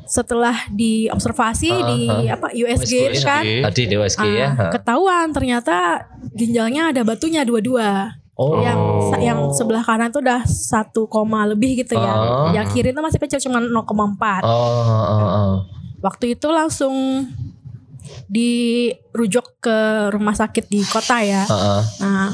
[0.05, 4.49] setelah diobservasi Ah, di apa USG itu kan Tadi di USG ya.
[4.51, 8.57] ah, ketahuan ternyata ginjalnya ada batunya dua-dua Oh.
[8.59, 8.81] yang
[9.19, 12.49] yang sebelah kanan tuh udah satu koma lebih gitu ya Oh.
[12.51, 15.53] yang kiri itu masih kecil cuma 0,4 Oh, oh, oh.
[16.01, 17.29] waktu itu langsung
[18.27, 21.43] dirujuk ke rumah sakit di kota ya.
[21.45, 21.81] Heeh.
[22.01, 22.31] Nah,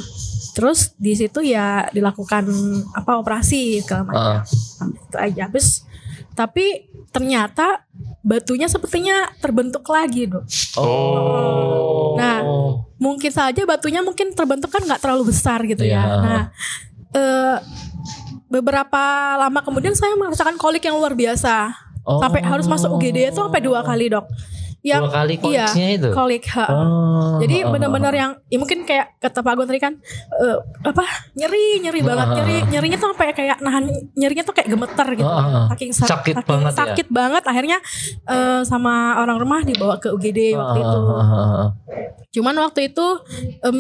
[0.57, 2.49] terus di situ ya dilakukan
[2.97, 4.41] apa operasi segala macam.
[4.49, 5.85] Sampai Itu aja habis.
[6.33, 7.85] Tapi ternyata
[8.25, 10.45] batunya sepertinya terbentuk lagi, Dok.
[10.81, 12.17] Oh.
[12.17, 12.41] Nah,
[12.97, 16.01] Mungkin saja batunya mungkin terbentuk kan nggak terlalu besar gitu ya.
[16.01, 16.17] Iya.
[16.25, 16.43] Nah,
[17.13, 17.57] eh,
[18.49, 21.77] beberapa lama kemudian saya merasakan kolik yang luar biasa.
[22.09, 22.23] Oh.
[22.25, 24.25] Sampai harus masuk UGD itu sampai dua kali, Dok.
[24.87, 26.09] Yang Dua kali iya, itu?
[26.11, 26.47] kolik.
[26.49, 26.65] ha.
[26.69, 27.43] Oh.
[27.43, 29.99] Jadi oh, benar-benar yang ya mungkin kayak kata Pak Agun tadi kan
[30.33, 31.03] eh, apa
[31.35, 32.35] nyeri nyeri banget Ah.
[32.37, 35.67] nyeri nyerinya tuh sampai kayak nahan nyerinya tuh kayak gemeter gitu ah.
[35.69, 36.79] saking sak- Sakit saking banget ya?
[36.79, 37.79] sakit banget akhirnya
[38.25, 41.01] eh, sama orang rumah dibawa ke UGD waktu itu
[42.33, 43.07] cuman waktu itu
[43.61, 43.79] em,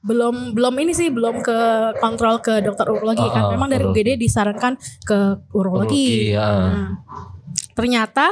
[0.00, 1.58] belum belum ini sih belum ke
[1.96, 3.82] kontrol ke dokter urologi kan memang dari.
[3.82, 5.18] UGD disarankan ke
[5.50, 6.44] urologi, Urologi, ya.
[6.44, 6.88] Nah,
[7.74, 8.30] ternyata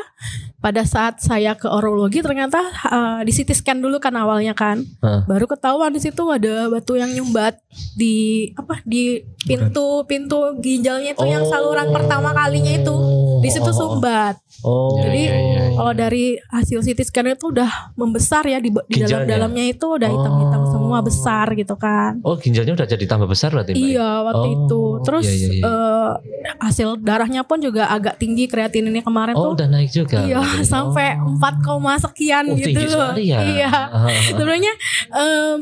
[0.58, 2.58] pada saat saya ke urologi ternyata
[2.90, 4.82] eh, di CT scan dulu kan awalnya kan.
[4.82, 5.20] Heeh.
[5.30, 7.62] Baru ketahuan di situ ada batu yang nyumbat
[7.94, 12.94] di apa di pintu pintu ginjalnya itu yang saluran pertama kalinya itu
[13.38, 14.34] di situ sumbat.
[14.60, 14.98] Oh.
[14.98, 15.64] Jadi iya, iya, iya.
[15.72, 20.60] kalau dari hasil CT scan itu udah membesar ya di, di dalam-dalamnya itu udah hitam-hitam
[20.60, 20.68] Oh.
[20.68, 22.18] semua besar gitu kan.
[22.20, 23.80] Oh, ginjalnya udah jadi tambah besar berarti, Mbak?
[23.84, 24.82] Iya waktu Oh, itu.
[25.02, 25.62] Terus iya, iya, iya.
[25.64, 26.10] eh,
[26.58, 29.52] hasil darahnya pun juga agak tinggi kreatininnya kemarin Oh, tuh.
[29.54, 30.20] udah naik juga.
[30.20, 30.64] Iya berarti.
[30.64, 31.38] sampai Oh.
[31.38, 33.14] 4, koma sekian Oh, gitu tinggi loh.
[33.14, 33.38] sekali ya.
[33.44, 33.70] Iya.
[34.28, 34.72] Sebenarnya
[35.12, 35.56] em,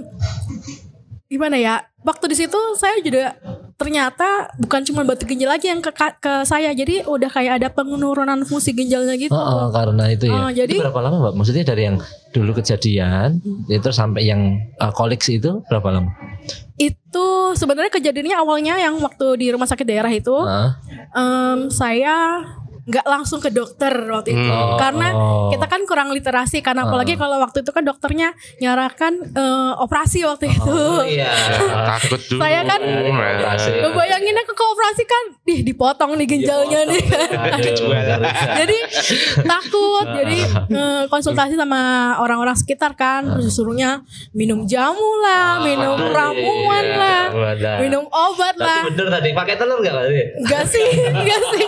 [1.27, 1.83] gimana ya?
[2.01, 3.35] Waktu di situ saya juga
[3.77, 6.71] ternyata bukan cuma batu ginjal lagi yang ke, ke saya.
[6.71, 9.31] Jadi udah kayak ada penurunan fungsi ginjalnya gitu.
[9.31, 10.39] Oh, oh, karena itu ya.
[10.39, 11.35] Oh, jadi- itu berapa lama, Mbak?
[11.35, 11.97] Maksudnya dari yang
[12.31, 14.43] dulu kejadian itu sampai yang
[14.77, 16.11] uh, koliks itu berapa lama?
[16.77, 20.77] Itu sebenarnya kejadiannya awalnya yang waktu di rumah sakit daerah itu Ah.
[21.12, 22.45] em, saya
[22.87, 24.79] nggak langsung ke dokter waktu itu Hmm.
[24.79, 25.51] karena Oh.
[25.51, 30.49] kita kan kurang literasi karena apalagi kalau waktu itu kan dokternya nyarakan eh, operasi waktu
[30.49, 30.70] itu.
[30.70, 31.27] Oh, iya.
[31.90, 32.38] Takut dulu.
[32.38, 37.03] Saya kan- Eh, Lo bayanginnya ke operasi kan, dih dipotong nih ginjalnya nih.
[37.57, 37.90] Aduh,
[38.59, 38.79] jadi
[39.42, 41.81] takut, jadi eh, konsultasi sama
[42.16, 47.77] orang-orang sekitar kan, terus disuruhnya minum jamu lah, minum ramuan lah, Wadah.
[47.81, 48.83] minum obat Tapi lah.
[48.87, 50.20] bener tadi pakai telur gak tadi?
[50.38, 51.66] Enggak sih, enggak sih.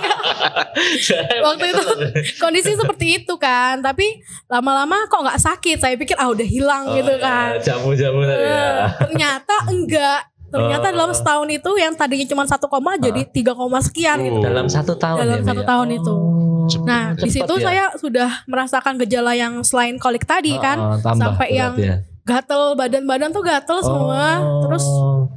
[1.16, 1.82] Waktu itu
[2.42, 5.76] kondisi seperti itu kan, tapi lama-lama kok nggak sakit.
[5.78, 7.56] Saya pikir ah udah hilang gitu kan.
[7.58, 8.92] Jamu-jamu tadi ya.
[8.98, 10.20] Ternyata enggak.
[10.48, 10.92] Ternyata Oh.
[10.92, 14.40] dalam setahun itu yang tadinya cuma satu koma jadi tiga koma sekian gitu.
[14.40, 15.68] Dalam satu tahun Dalam ya, satu ya?
[15.68, 16.14] tahun itu.
[16.14, 17.64] Oh, Nah, di cepet situ ya.
[17.64, 21.96] saya sudah merasakan gejala yang selain kolik tadi Oh, kan, oh, tambah sampai yang ya.
[22.28, 24.60] Gatel badan-badan tuh gatel semua, Oh.
[24.62, 24.84] terus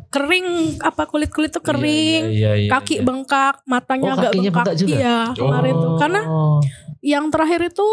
[0.10, 3.04] kering apa kulit-kulit tuh kering, Iya, iya, iya, kaki iya.
[3.04, 4.54] bengkak, matanya Oh, agak bengkak.
[4.54, 4.92] bengkak juga?
[4.94, 5.92] Iya, kemarin tuh.
[5.96, 6.60] Karena Oh.
[7.00, 7.88] yang terakhir itu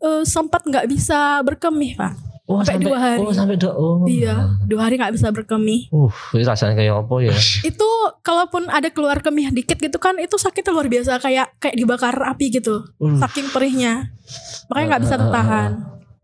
[0.00, 2.12] eh, sempat nggak bisa berkemih, Pak.
[2.50, 3.20] Oh, sampai dua hari.
[3.20, 3.72] Oh, sampai dua.
[3.72, 4.02] Oh.
[4.02, 5.86] Iya, dua hari nggak bisa berkemih.
[5.88, 7.30] Uh, ini rasanya kayak apa ya?
[7.70, 7.86] Itu
[8.20, 12.50] kalaupun ada keluar kemih dikit gitu kan, itu sakitnya luar biasa kayak kayak dibakar api
[12.50, 13.14] gitu, Uh.
[13.22, 14.10] saking perihnya.
[14.66, 15.70] Makanya nggak bisa Ah, ah, ah, tertahan.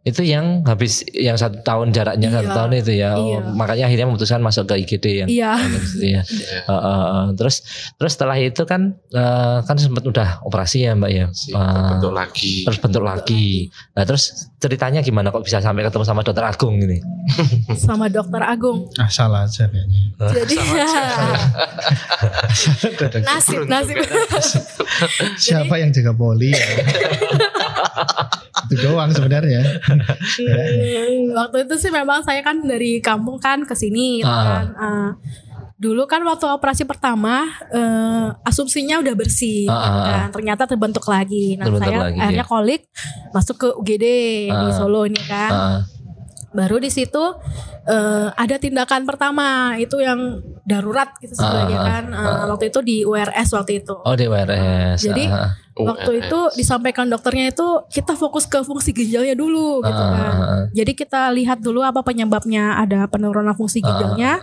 [0.07, 3.11] Itu yang habis yang satu tahun jaraknya satu Iya, tahun itu ya.
[3.12, 3.38] Oh, iya.
[3.42, 5.53] Makanya akhirnya memutuskan masuk ke IGD yang Iya.
[5.66, 6.23] gitu ya.
[6.64, 7.25] Uh, uh, uh.
[7.35, 7.66] Terus
[7.99, 11.27] terus setelah itu kan uh, kan sempat udah operasi ya Mbak ya.
[11.35, 12.62] Si, Uh, bentuk lagi.
[12.62, 13.69] terus bentuk lagi.
[13.92, 14.25] Nah terus
[14.57, 16.99] ceritanya gimana kok bisa sampai ketemu sama dokter Agung ini?
[17.77, 18.87] Sama dokter Agung.
[18.97, 20.14] Ah, salah aja kayaknya.
[20.23, 20.57] Jadi
[23.23, 23.97] nasib nasib.
[25.37, 26.62] Siapa yang jaga poli ya?
[28.67, 29.61] Itu doang sebenarnya.
[29.62, 31.03] Ya.
[31.39, 34.45] waktu itu sih memang saya kan dari kampung kan ke sini gitu Ah.
[34.45, 34.67] kan.
[34.75, 35.11] Ah,
[35.77, 40.25] dulu kan waktu operasi pertama eh, asumsinya udah bersih ah.
[40.25, 40.29] kan.
[40.33, 41.55] ternyata terbentuk lagi.
[41.55, 42.49] Nah, Terbentuk saya lagi, akhirnya ya.
[42.49, 42.83] kolik
[43.31, 44.07] masuk ke UGD
[44.47, 44.73] di Ah.
[44.73, 45.53] Solo ini kan.
[45.53, 45.81] Uh,
[46.49, 47.21] Baru di situ
[47.85, 52.05] eh, ada tindakan pertama itu yang darurat gitu sebenarnya Ah, ah, kan.
[52.09, 53.93] Eh, waktu itu di URS waktu itu.
[53.95, 55.05] oh DWRS.
[55.05, 60.09] Jadi, uh, Waktu itu disampaikan dokternya itu kita fokus ke fungsi ginjalnya dulu gitu Ah,
[60.09, 60.33] kan.
[60.33, 60.62] ah, ah.
[60.71, 64.41] Jadi kita lihat dulu apa penyebabnya ada penurunan fungsi ginjalnya.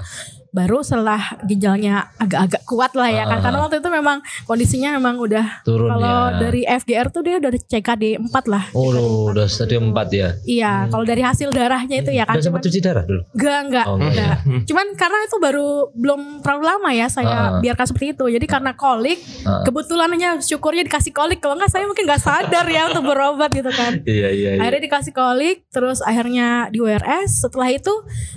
[0.54, 3.42] Baru setelah ginjalnya agak-agak kuat lah ya kan.
[3.42, 3.42] Ah.
[3.42, 6.38] Karena waktu itu memang kondisinya memang udah turun kalau ya.
[6.40, 8.70] dari FGR tuh dia udah CKD 4 lah.
[8.70, 10.30] Oh, loh, udah stadium 4 ya.
[10.44, 12.38] Iya, kalau dari hasil darahnya itu ya kan.
[12.38, 13.26] Udah sempat cuci darah dulu.
[13.34, 14.38] enggak, enggak, Oh, enggak enggak.
[14.70, 17.50] Cuman karena itu baru belum terlalu lama ya saya Ah.
[17.58, 18.26] biarkan seperti itu.
[18.30, 19.18] Jadi karena kolik,
[19.64, 21.22] kebetulannya syukurnya dikasih kolik.
[21.24, 24.02] Kalau enggak saya mungkin nggak sadar ya untuk berobat gitu kan.
[24.04, 24.60] Iya, iya, iya.
[24.60, 27.46] Akhirnya dikasih kolik, terus akhirnya di WRS.
[27.46, 27.94] Setelah itu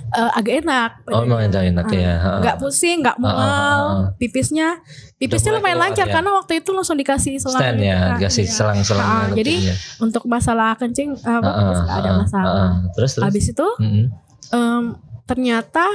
[0.09, 0.91] eh, agak enak.
[1.07, 2.13] Oh, emang enak, enak Ah, ya.
[2.39, 3.35] Nggak pusing, nggak mual.
[3.35, 4.05] Ah, ah, ah.
[4.15, 4.79] Pipisnya,
[5.15, 6.13] pipisnya lumayan keluar lancar ya.
[6.13, 7.59] karena waktu itu langsung dikasih selang.
[7.59, 8.09] stand gitu ya, kan.
[8.15, 8.53] dikasih Iya.
[8.53, 9.07] selang-selang.
[9.07, 9.75] Ah, gitu jadi ya.
[9.99, 12.53] untuk masalah kencing apa Ah, ah, nggak ada ah, masalah.
[12.53, 12.73] ah, ah.
[12.93, 13.25] Terus terus.
[13.25, 14.05] Habis itu Mm-mm.
[14.51, 14.83] em,
[15.25, 15.85] ternyata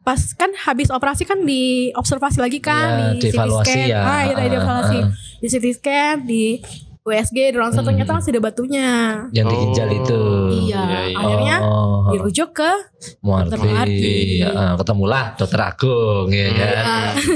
[0.00, 3.86] pas kan habis operasi kan diobservasi lagi kan Ya, di CT scan.
[3.86, 4.00] ya.
[4.00, 4.98] Ah, Ah, dievaluasi.
[5.00, 5.10] ah.
[5.38, 6.58] Di CT scan, di
[7.00, 7.88] USG, di ronsen Hmm.
[7.88, 8.88] ternyata masih ada batunya.
[9.30, 9.96] Yang di ginjal Oh.
[9.96, 10.20] itu.
[10.62, 11.16] Iya, iya, iya.
[11.16, 12.70] akhirnya Oh, dirujuk ke
[13.18, 13.48] Muardi.
[13.48, 14.16] Dokter Muardi.
[14.38, 16.84] Ya, ketemulah dokter Agung ya kan.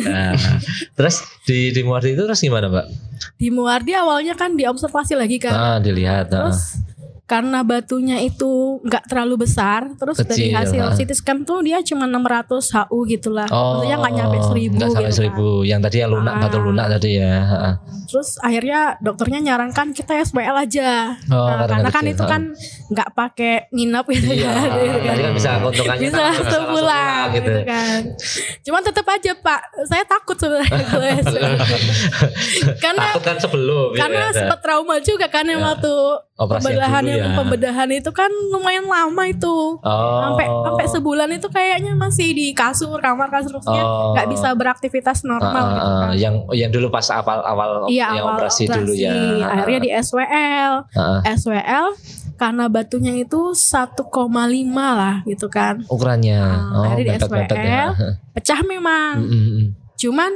[0.05, 0.33] Nah,
[0.93, 2.87] terus di di Muardi itu terus gimana, Mbak?
[3.33, 5.53] di Muardi awalnya kan diobservasi lagi kan.
[5.53, 6.29] Ah, dilihat.
[6.29, 6.51] ah.
[6.51, 6.83] Terus
[7.33, 10.93] karena batunya itu nggak terlalu besar, terus dari Kecil, hasil ha.
[10.93, 13.49] CT scan tuh dia cuma 600 HU gitulah.
[13.49, 15.47] Maksudnya nggak nyampe 1000 Oh, nggak sampai gitu seribu.
[15.63, 16.41] Yang tadi yang lunak, Ah.
[16.43, 17.37] batu lunak tadi ya.
[18.05, 21.17] Terus akhirnya dokternya nyarankan kita SBL aja.
[21.27, 22.43] Oh, Nah, karena karena kan kecil, itu kan
[22.91, 24.69] nggak pakai nginap gitu Iya, kan.
[24.77, 25.17] gitu kan.
[25.19, 28.01] kan bisa keuntungannya bisa kan langsung pulang gitu kan.
[28.63, 31.53] Cuman tetap aja Pak, saya takut sebenarnya kalau SBL.
[32.83, 33.89] karena Takut kan sebelum.
[33.91, 34.35] ya, karena ya.
[34.35, 35.69] sempat trauma juga kan yang Ya.
[35.71, 35.95] waktu
[36.43, 37.37] Operasi yang pembedahan dulu yang ya.
[37.39, 39.57] pembedahan itu kan lumayan lama itu.
[39.79, 40.21] Oh.
[40.27, 44.13] Sampai sampai sebulan itu kayaknya masih di kasur, kamar kasurnya Oh.
[44.15, 46.01] nggak bisa beraktivitas normal ah, gitu ah.
[46.03, 46.11] kan.
[46.19, 49.15] yang yang dulu pas awal awal yang awal operasi, dulu ya.
[49.47, 51.21] Akhirnya di SWL, ah.
[51.23, 51.87] SWL
[52.37, 54.03] karena batunya itu 1,5
[54.75, 55.87] lah gitu kan.
[55.87, 56.43] ukurannya.
[56.43, 57.63] Nah, oh, akhirnya di mepet-mepet ya.
[57.63, 57.91] SWL.
[58.35, 59.15] Pecah memang.
[59.23, 59.67] Mm, mm, mm.
[59.95, 60.31] Cuman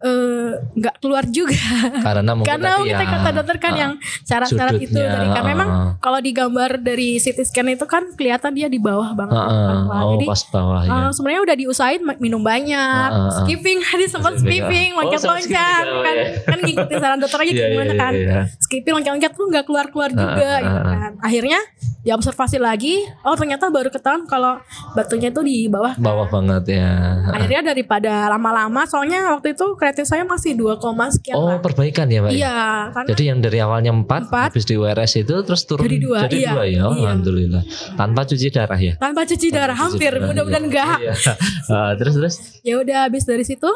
[0.00, 1.56] eh, nggak keluar juga.
[2.04, 5.28] Karena mungkin Karena tadi kita ya, kata dokter kan ah, yang syarat-syarat itu sudutnya, dari
[5.28, 5.90] kan ah, memang ah.
[5.96, 9.32] kalau digambar dari CT scan itu kan kelihatan dia di bawah banget.
[9.32, 9.88] ah, kan, ah.
[9.88, 9.96] Pak.
[9.98, 10.92] oh Jadi pas bawah ya.
[11.10, 13.32] sebenarnya udah diusahain minum banyak, Ah, ah, ah.
[13.42, 14.96] skipping tadi sempat Skipping, ah.
[14.96, 16.24] Oh, loncat-loncat kan, oh, ya.
[16.44, 18.12] kan ngikutin saran dokter aja Iya, gimana iya, kan.
[18.12, 18.38] iya.
[18.60, 20.92] Skipping loncat-loncat tuh nggak keluar-keluar Ah, juga ah, gitu ah.
[20.92, 21.12] kan.
[21.20, 21.58] Akhirnya
[22.00, 24.56] diobservasi lagi, oh ternyata baru ketahuan kalau
[24.92, 25.92] batunya itu di bawah.
[25.92, 26.00] kan.
[26.00, 26.88] Bawah banget ya.
[27.28, 31.58] Akhirnya daripada lama-lama, soalnya waktu itu kreatif saya masih 2, sekian Oh lah.
[31.58, 32.28] perbaikan ya Pak?
[32.28, 32.36] ya?
[32.36, 32.56] Iya,
[32.90, 34.48] karena Jadi yang dari awalnya 4, Empat.
[34.50, 36.50] habis di URS itu terus turun Jadi dua, jadi iya.
[36.50, 36.80] dua ya.
[36.82, 37.02] Oh, Iya.
[37.06, 37.62] Alhamdulillah.
[37.94, 38.94] Tanpa cuci darah ya.
[38.96, 40.68] tanpa cuci darah Tanpa hampir, mudah-mudahan iya.
[40.68, 40.96] enggak.
[40.98, 41.14] Iya.
[41.70, 43.70] Ah, terus terus Ya udah habis dari situ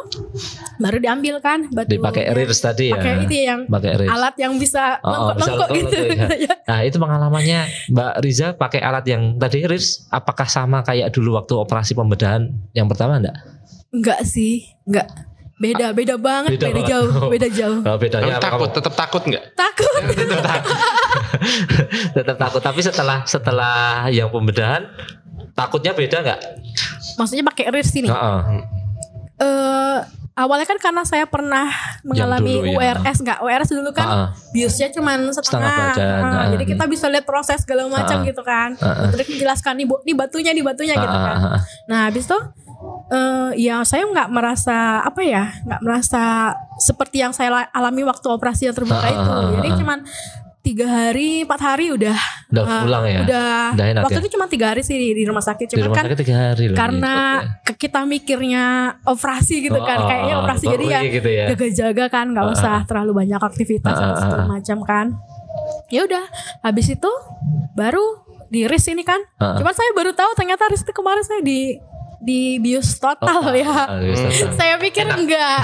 [0.76, 1.94] baru diambil kan batu.
[1.94, 2.96] dipakai rears tadi ya.
[2.96, 4.10] Pakai itu yang Pakai rears.
[4.10, 5.98] alat yang bisa Oh, oh, bisa lengkok-lengkok gitu.
[6.42, 6.54] ya.
[6.64, 11.54] Nah itu pengalamannya Mbak Riza pakai alat yang tadi rears apakah sama kayak dulu waktu
[11.54, 13.36] operasi pembedahan yang pertama enggak?
[13.90, 15.06] Enggak sih, enggak.
[15.54, 16.90] Beda, beda banget, Beda beda, banget.
[16.90, 17.78] jauh, beda jauh.
[17.80, 18.76] Oh, bedanya apa takut, kamu?
[18.76, 19.44] tetap takut nggak?
[19.54, 19.92] Takut.
[22.14, 23.76] Tetap takut tapi setelah setelah
[24.08, 24.86] yang pembedahan
[25.52, 26.40] takutnya beda nggak?
[27.14, 28.08] Maksudnya pakai rears ini.
[28.10, 28.38] Heeh.
[29.36, 29.98] Eh
[30.34, 31.70] awalnya kan karena saya pernah
[32.02, 32.98] mengalami dulu ya.
[32.98, 34.28] URS enggak URS dulu kan Heeh.
[34.50, 38.74] biusnya cuma setengah, Setengah badan, jadi kita bisa lihat proses segala macam gitu kan.
[38.74, 41.60] Dokter menjelaskan nih bu nih batunya nih batunya gitu kan Ah, ah, ah.
[41.86, 42.38] nah habis itu
[43.06, 48.26] eh ya saya nggak merasa apa ya nggak merasa seperti yang saya la- alami waktu
[48.26, 49.76] operasi yang terbuka Ah, itu ah, ah, jadi ah.
[49.76, 49.98] cuman
[50.60, 52.16] tiga hari empat hari udah
[52.48, 53.20] Udah ah, pulang ya?
[53.20, 54.22] udah, Udah enak waktu ya?
[54.24, 56.74] itu cuma tiga hari sih di, di rumah sakit rumah kan sakit hari loh.
[56.74, 57.14] karena
[57.60, 58.64] ke- kita mikirnya
[59.04, 61.44] operasi gitu kan Oh, kayaknya operasi jadi ya gitu ya.
[61.50, 64.48] jaga-jaga kan nggak usah terlalu banyak aktivitas segala ah.
[64.50, 65.06] macam kan
[65.86, 66.24] ya udah
[66.62, 67.10] habis itu
[67.70, 69.54] baru di RIS ini kan ah.
[69.54, 71.76] cuman saya baru tahu ternyata RIS itu kemarin saya di
[72.24, 74.52] di bius total ya Ah, bius total.
[74.58, 75.60] saya pikir enggak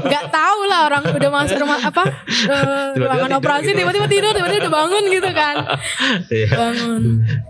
[0.00, 3.76] enggak tahu lah orang udah masuk rumah apa Tiba-tiba ruangan tidur operasi gitu.
[3.76, 5.56] tiba-tiba tidur tiba-tiba udah bangun gitu kan
[6.28, 6.48] Iya.
[6.50, 7.02] bangun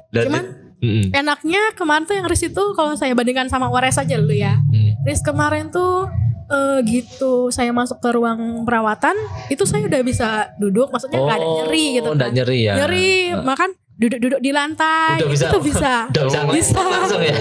[0.09, 0.45] Dan- Cuman
[0.81, 1.05] Mm-mm.
[1.13, 4.97] enaknya kemarin tuh yang RIS itu kalau saya bandingkan sama URS aja dulu ya Mm.
[5.03, 6.09] Riz kemarin tuh
[6.47, 9.13] eh, gitu saya masuk ke ruang perawatan
[9.47, 12.31] itu saya udah bisa duduk maksudnya nggak ada Oh, nyeri gitu kan.
[12.31, 12.75] nyeri ya.
[12.77, 15.45] nyeri makan duduk-duduk di lantai Udah bisa.
[15.45, 16.81] itu tuh bisa Udah bisa Bisa.
[16.83, 17.37] langsung ya.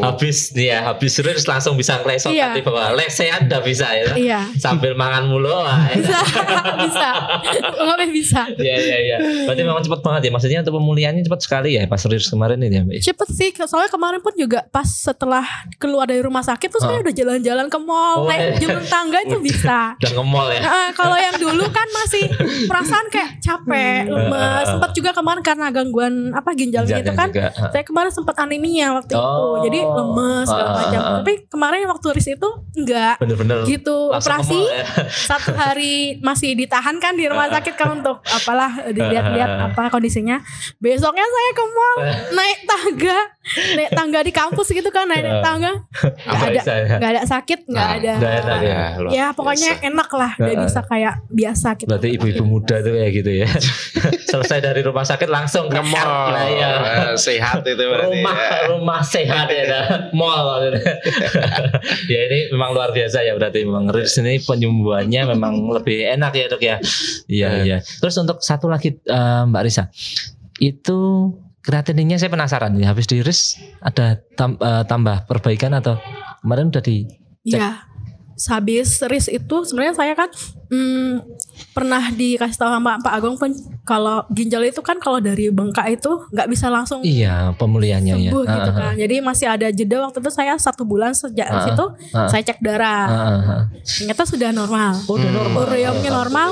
[0.00, 2.50] Habis nih ya, habis terus langsung bisa ngelesot Iya.
[2.50, 4.10] tadi bahwa lesehan udah bisa ya.
[4.18, 5.54] iya Sambil mangan mulu.
[5.54, 5.94] enak.
[5.94, 6.18] bisa
[6.84, 7.08] bisa
[7.70, 9.16] nggak bisa Iya iya iya.
[9.46, 10.30] Berarti memang cepat banget ya.
[10.30, 12.94] Maksudnya untuk pemulihannya cepat sekali ya pas rilis kemarin ini ya, Mbak.
[13.00, 15.46] cepet sih soalnya kemarin pun juga pas setelah
[15.76, 18.66] keluar dari rumah sakit tuh saya udah jalan-jalan ke mall Oh, naik iya.
[18.66, 20.60] jalan tangga itu bisa Udah ngemol ya.
[20.60, 22.26] Nah, kalau yang dulu kan masih
[22.66, 24.64] perasaan kayak capek, lemes.
[24.66, 25.99] Sempat juga kemarin karena gangguan
[26.30, 27.28] apa ginjalnya itu kan.
[27.28, 27.50] juga.
[27.68, 29.58] Saya kemarin sempat anemia waktu Oh.
[29.58, 29.66] itu.
[29.66, 31.00] Jadi lemes segala Ah, macam.
[31.00, 31.12] ah.
[31.18, 34.84] Tapi kemarin waktu RIS itu enggak Bener-bener gitu operasi ya.
[35.30, 40.38] satu hari masih ditahan kan di rumah sakit kan untuk apalah dilihat-lihat apa kondisinya
[40.76, 41.96] besoknya saya ke mall
[42.30, 43.18] naik tangga
[43.72, 45.72] naik tangga di kampus gitu kan naik, naik tangga
[46.20, 46.96] nggak Apa ada ya?
[46.96, 48.12] nggak ada sakit nggak Nah, ada
[48.60, 48.78] ya.
[49.10, 49.88] ya pokoknya biasa.
[49.88, 50.62] enak lah udah Heeh.
[50.62, 53.48] bisa kayak biasa gitu Berarti ibu-ibu muda tuh kayak gitu ya.
[54.30, 56.30] Selesai dari rumah sakit langsung ke mall.
[56.30, 56.70] Nah, ya.
[56.70, 58.58] Eh, sehat itu berarti rumah ya.
[58.68, 59.84] rumah sehat ya dah.
[60.10, 60.46] mall
[62.12, 66.46] ya ini memang luar biasa ya berarti memang Rirs ini penyembuhannya memang lebih enak ya
[66.46, 66.76] dok ya
[67.26, 67.62] iya Eh.
[67.66, 69.90] iya terus untuk satu lagi eh, Mbak Risa
[70.58, 70.98] itu
[71.60, 75.98] kreatininnya saya penasaran nih habis di Rirs ada tam- eh, tambah perbaikan atau
[76.40, 77.04] kemarin udah di
[77.42, 77.84] ya
[78.40, 80.32] habis RIS itu sebenarnya saya kan
[80.72, 81.20] hmm,
[81.70, 83.50] pernah dikasih tahu sama Pak Agung pun
[83.82, 88.28] kalau ginjal itu kan kalau dari bengkak itu nggak bisa langsung Iya, pemulihannya ya.
[88.28, 88.92] sembuh gitu Ah, kan.
[88.94, 92.26] Jadi masih ada jeda waktu itu saya satu bulan sejak Ah, situ ah.
[92.26, 93.04] saya cek darah.
[93.04, 93.62] ah, ah, ah.
[93.80, 94.92] Ternyata sudah normal.
[95.04, 95.58] Oh, udah normal.
[95.64, 96.48] Ureumnya normal,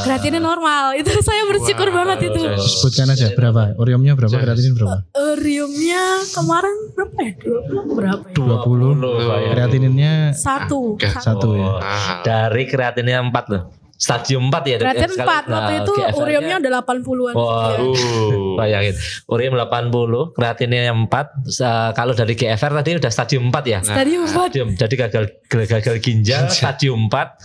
[0.00, 0.84] kreatinnya normal.
[0.94, 2.40] Itu saya bersyukur Wah, banget itu.
[2.56, 3.74] Sebutkan aja berapa?
[3.74, 4.32] Uriumnya berapa?
[4.32, 4.96] Kreatinin berapa?
[5.14, 7.32] Uriumnya kemarin berapa ya?
[7.36, 8.34] 20 berapa ya?
[8.34, 9.02] 20.
[9.02, 9.48] Pak, ya.
[9.52, 10.96] Kreatininnya Satu.
[10.96, 11.20] Satu.
[11.20, 11.66] satu ya.
[11.66, 12.22] Oh, Ah.
[12.22, 13.62] Dari kreatinnya 4 loh.
[14.02, 14.76] Stadium 4 ya.
[14.76, 14.84] Dok?
[14.84, 17.32] Kreatin Sekali- 4 waktu nah, itu GFR-nya ureumnya udah 80-an.
[17.32, 17.78] Wah, Iya.
[17.78, 18.54] Uh.
[18.58, 18.94] Bayangin,
[19.26, 21.26] urium 80, kreatinnya 4.
[21.46, 23.78] Sa- Kalau dari GFR tadi udah stadium 4 ya.
[23.80, 24.50] Stadium 4.
[24.50, 24.68] Stadium.
[24.74, 27.38] Jadi gagal gagal ginjal stadium 4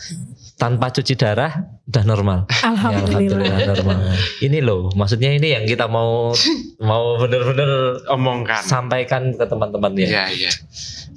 [0.58, 1.54] tanpa cuci darah
[1.86, 2.40] udah normal.
[2.50, 3.70] Ya, Alhamdulillah.
[3.70, 3.98] normal.
[4.40, 6.34] Ini loh, maksudnya ini yang kita mau
[6.80, 8.66] mau bener-bener Omongkan.
[8.66, 10.26] sampaikan ke teman-teman ya.
[10.26, 10.52] Ya, ya.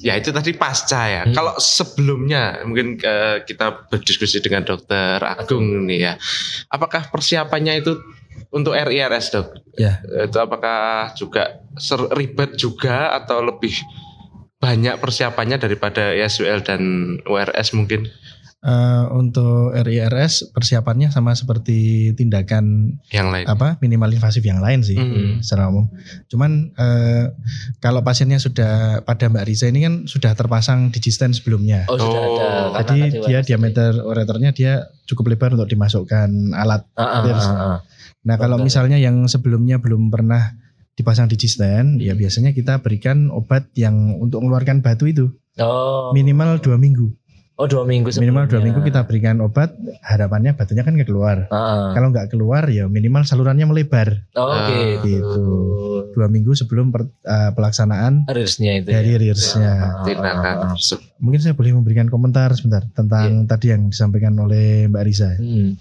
[0.01, 1.23] Ya itu tadi pasca ya.
[1.29, 1.37] Hmm.
[1.37, 6.13] Kalau sebelumnya mungkin eh, kita berdiskusi dengan dokter Agung nih ya.
[6.73, 8.01] Apakah persiapannya itu
[8.49, 9.47] untuk RIRS dok?
[9.77, 10.01] Ya.
[10.25, 11.61] Itu apakah juga
[12.17, 13.77] ribet juga atau lebih
[14.61, 16.81] banyak persiapannya daripada ISWL dan
[17.29, 18.09] URS mungkin?
[18.61, 23.45] Eh, untuk RIRS persiapannya sama seperti tindakan Yang lain.
[23.49, 25.41] apa minimal invasif yang lain sih Hmm.
[25.41, 25.89] secara umum.
[26.29, 27.33] Cuman eh,
[27.81, 31.89] kalau pasiennya sudah pada Mbak Risa ini kan sudah terpasang digisten sebelumnya.
[31.89, 32.37] Oh, sudah Oh.
[32.37, 32.49] ada.
[32.85, 34.73] Jadi tadi dia diameter ureternya dia
[35.07, 36.85] cukup lebar untuk dimasukkan alat.
[36.95, 37.79] Ah, ah, ah, ah.
[38.21, 38.67] Nah kalau Betul.
[38.69, 40.53] misalnya yang sebelumnya belum pernah
[40.93, 46.77] dipasang digisten, ya biasanya kita berikan obat yang untuk mengeluarkan batu itu Oh, minimal dua
[46.77, 47.09] minggu.
[47.61, 48.65] Oh dua minggu Minimal dua sebelumnya.
[48.67, 51.45] minggu kita berikan obat, harapannya batunya kan nggak keluar.
[51.49, 51.93] Ah.
[51.93, 54.25] Kalau nggak keluar ya minimal salurannya melebar.
[54.33, 55.05] Oh, Ah, gitu.
[55.05, 55.45] gitu.
[56.11, 58.89] Dua minggu sebelum per- eh, pelaksanaan Rearsnya itu.
[58.89, 59.19] dari ya.
[59.21, 59.73] rearsnya.
[60.03, 60.73] Tindakan ah.
[60.73, 61.05] tersebut.
[61.21, 65.37] Mungkin saya boleh memberikan komentar sebentar tentang tadi yang disampaikan oleh Mbak Risa.
[65.37, 65.77] Hmm.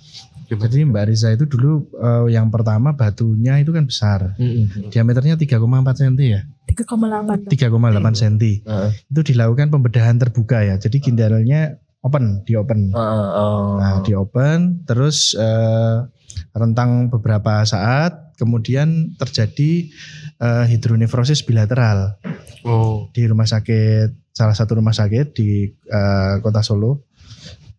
[0.50, 4.34] Jadi Mbak Risa itu dulu eh, yang pertama batunya itu kan besar.
[4.36, 4.90] Hmm, hmm.
[4.90, 5.62] Diameternya 3,4
[5.94, 6.42] cm ya.
[6.66, 7.46] 3,8.
[7.46, 8.36] 3,8 cm.
[8.66, 10.82] Ah, Itu dilakukan pembedahan terbuka ya.
[10.82, 12.90] Jadi ginjalnya open, di open.
[12.94, 13.70] ah, ah, oh.
[13.78, 15.98] Nah, di open terus eh,
[16.56, 19.92] rentang beberapa saat kemudian terjadi
[20.40, 22.18] eh, hidronefrosis bilateral
[22.60, 23.08] Oh.
[23.16, 27.08] di rumah sakit salah satu rumah sakit di eh, Kota Solo.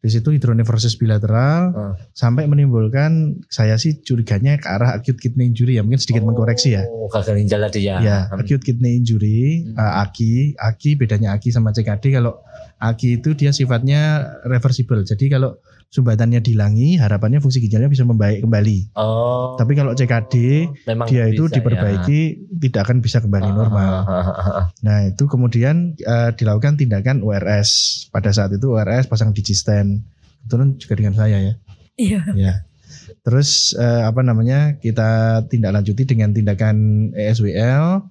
[0.00, 1.92] Di situ hidronefrosis bilateral Ah.
[2.16, 6.88] sampai menimbulkan saya sih curiganya ke arah acute kidney injury ya, mungkin sedikit mengkoreksi ya.
[6.88, 8.00] Oh, gagal ginjal tadi ya.
[8.00, 8.40] Ya, Hmm.
[8.40, 9.76] acute kidney injury, Hmm.
[9.76, 12.40] eh, AKI, AKI bedanya AKI sama CKD kalau
[12.78, 14.00] AKI itu dia sifatnya
[14.44, 15.04] reversible.
[15.04, 15.60] Jadi kalau
[15.90, 18.94] sumbatannya dihilangi, harapannya fungsi ginjalnya bisa membaik kembali.
[18.94, 19.58] Oh.
[19.58, 20.34] Tapi kalau CKD
[20.86, 22.20] memang dia itu bisa diperbaiki
[22.62, 23.54] tidak akan bisa kembali ya.
[23.58, 23.92] normal.
[24.06, 24.66] Ah, ah, ah, ah.
[24.86, 27.70] Nah, itu kemudian eh, dilakukan tindakan URS.
[28.14, 30.06] Pada saat itu URS pasang digisten.
[30.46, 31.54] Kebetulan juga dengan saya ya.
[31.98, 32.22] Iya.
[32.38, 32.54] Ya.
[33.26, 34.78] Terus eh, apa namanya?
[34.78, 38.06] Kita tindak lanjuti dengan tindakan ESWL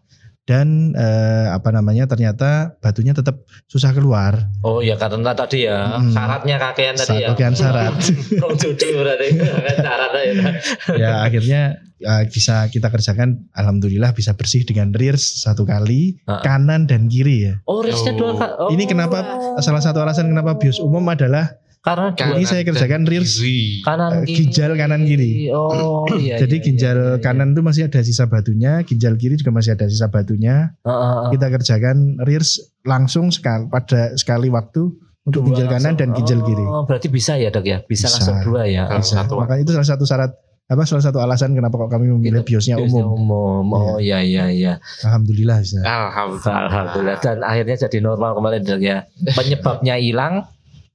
[0.49, 2.09] dan eh, apa namanya?
[2.09, 4.49] Ternyata batunya tetap susah keluar.
[4.65, 6.09] Oh ya karena tadi ya Hmm.
[6.09, 7.27] syaratnya kakean tadi ya.
[7.29, 7.93] Kakean syarat.
[8.61, 10.49] Jujur berarti kan syaratnya ya.
[10.97, 11.61] ya akhirnya
[11.99, 13.45] eh, bisa kita kerjakan.
[13.53, 16.41] Alhamdulillah bisa bersih dengan rears satu kali Ah.
[16.41, 17.53] kanan dan kiri ya.
[17.63, 18.53] Oh risnya dua kali.
[18.57, 19.21] Oh, Ini kenapa
[19.61, 23.39] salah satu alasan kenapa bios umum adalah Karena dua Ini saya kerjakan rears.
[23.39, 23.79] Kiri.
[23.87, 25.47] kanan eh, ginjal kanan kiri.
[25.47, 26.35] Oh iya.
[26.35, 27.23] Jadi iya, ginjal iya, iya.
[27.23, 30.75] kanan itu masih ada sisa batunya, ginjal kiri juga masih ada sisa batunya.
[30.83, 31.29] Ah, ah, ah.
[31.31, 34.91] Kita kerjakan rears langsung sekali pada sekali waktu
[35.23, 35.99] untuk Dua ginjal kanan langsung.
[36.03, 36.65] dan ginjal kiri.
[36.67, 37.79] Oh, berarti bisa ya dok ya?
[37.87, 38.13] Bisa, Bisa.
[38.19, 38.83] langsung dua ya?
[38.99, 39.23] Bisa.
[39.23, 40.31] satu Makanya itu salah satu syarat
[40.69, 43.17] apa salah satu alasan kenapa kok kami memilih biosnya umum.
[43.17, 43.65] umum.
[43.73, 44.73] Oh iya iya iya.
[45.01, 45.81] Alhamdulillah bisa.
[45.81, 46.61] Alhamdulillah.
[46.67, 49.07] Alhamdulillah dan akhirnya jadi normal kembali dok ya.
[49.33, 50.45] Penyebabnya hilang,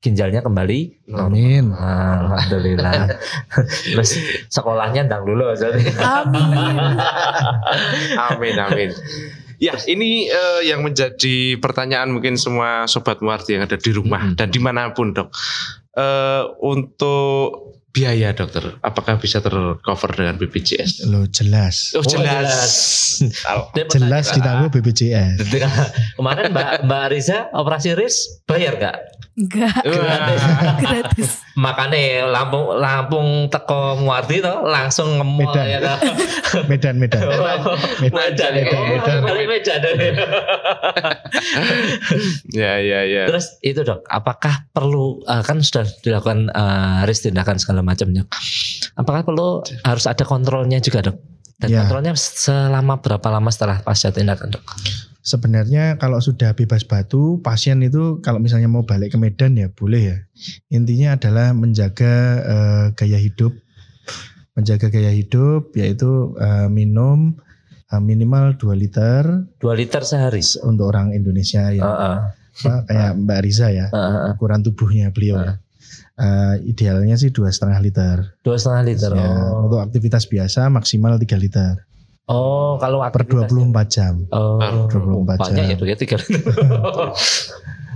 [0.04, 1.08] ginjalnya kembali.
[1.16, 1.72] Amin.
[1.72, 3.16] Alhamdulillah.
[3.96, 4.20] Terus
[4.52, 5.80] sekolahnya ndang dulu jadi.
[5.96, 6.76] Amin.
[8.20, 8.90] Amin amin.
[9.56, 14.36] Ya, ini eh, yang menjadi pertanyaan mungkin semua sobat Muarti yang ada di rumah Mm-mm.
[14.36, 15.32] dan di mana pun dok.
[15.96, 21.06] Eh, untuk biaya dokter, apakah bisa tercover dengan BPJS?
[21.06, 21.94] Lo jelas.
[21.94, 22.50] Oh jelas.
[22.50, 22.74] jelas.
[23.46, 25.38] Al- Dia Jelas ditanggung BPJS.
[26.18, 29.13] Kemarin Mbak Mbak Riza operasi RIS bayar gak?
[29.34, 29.82] Enggak.
[29.82, 30.78] Wah.
[30.82, 31.42] Gratis.
[31.54, 35.66] Makanya Lampung Lampung teko Muarti to langsung ngemol Medan.
[35.66, 35.98] ya toh.
[36.70, 37.18] Medan Medan.
[37.18, 39.18] Medan, Medan, Oh, Medan.
[39.22, 39.80] balik Medan.
[42.54, 43.26] Ya ya ya.
[43.26, 46.50] Terus itu dok, apakah perlu eh, kan sudah dilakukan
[47.04, 48.22] RIS tindakan segala macamnya,
[48.94, 51.16] apakah perlu harus ada kontrolnya juga dok?
[51.54, 51.78] Dan Ya.
[51.82, 54.62] kontrolnya selama berapa lama setelah pasca tindakan dok?
[55.24, 60.02] Sebenarnya kalau sudah bebas batu, pasien itu kalau misalnya mau balik ke Medan ya boleh
[60.12, 60.18] ya.
[60.68, 62.14] Intinya adalah menjaga
[62.44, 63.56] eh, gaya hidup
[64.54, 67.34] menjaga gaya hidup yaitu eh, minum
[67.88, 69.22] eh, minimal 2 liter
[69.58, 70.44] 2 liter sehari.
[70.62, 72.16] untuk orang Indonesia ya Heeh.
[72.54, 74.36] apa, kayak Mbak Riza ya Heeh.
[74.36, 75.54] ukuran tubuhnya beliau ya.
[76.14, 78.16] Eh, idealnya sih dua setengah liter
[78.46, 79.10] Dua setengah liter.
[79.10, 79.66] Ya, Oh.
[79.66, 81.82] untuk aktivitas biasa maksimal 3 liter
[82.26, 84.58] oh, kalau per aktivitas- 24 jam Oh,
[84.88, 85.70] 24 banyak jam.
[85.70, 86.16] ya tuh ya tiga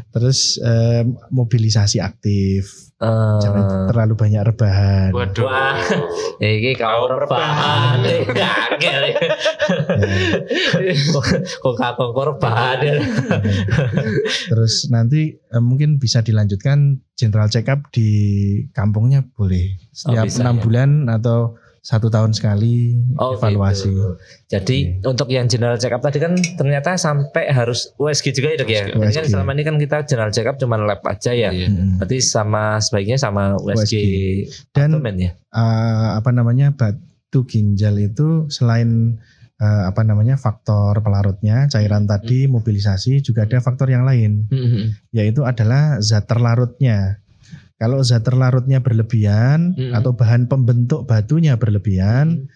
[0.09, 5.47] terus eh, mobilisasi aktif Eh, jangan terlalu banyak rebahan Waduh.
[5.47, 5.79] Wah.
[6.43, 8.03] Iki kau rebahan,
[8.35, 9.03] gagel.
[11.63, 12.99] Kok kakak rebahan ya.
[14.51, 18.11] Terus nanti eh, mungkin bisa dilanjutkan general check up di
[18.71, 20.63] kampungnya boleh setiap bisa, enam ya.
[20.63, 21.55] bulan atau
[21.89, 23.89] satu tahun sekali Oh, evaluasi.
[23.89, 24.21] gitu.
[24.45, 28.69] Jadi untuk yang general check up tadi kan ternyata sampai harus USG juga ya dok
[28.69, 28.83] ya.
[28.93, 31.49] Kan selama ini kan kita general check up cuma lab aja ya.
[31.49, 31.73] Iya.
[31.73, 31.97] Mm-mm.
[31.97, 33.95] Berarti sama sebaiknya sama USG, USG.
[34.77, 35.33] Dan ya.
[35.33, 39.17] eh, apa namanya batu ginjal itu selain
[39.57, 45.09] eh, apa namanya faktor pelarutnya cairan tadi mobilisasi juga ada faktor yang lain Mhm.
[45.11, 47.25] yaitu adalah zat terlarutnya.
[47.79, 49.95] Kalau zat terlarutnya berlebihan Mm-mm.
[49.95, 52.51] atau bahan pembentuk batunya berlebihan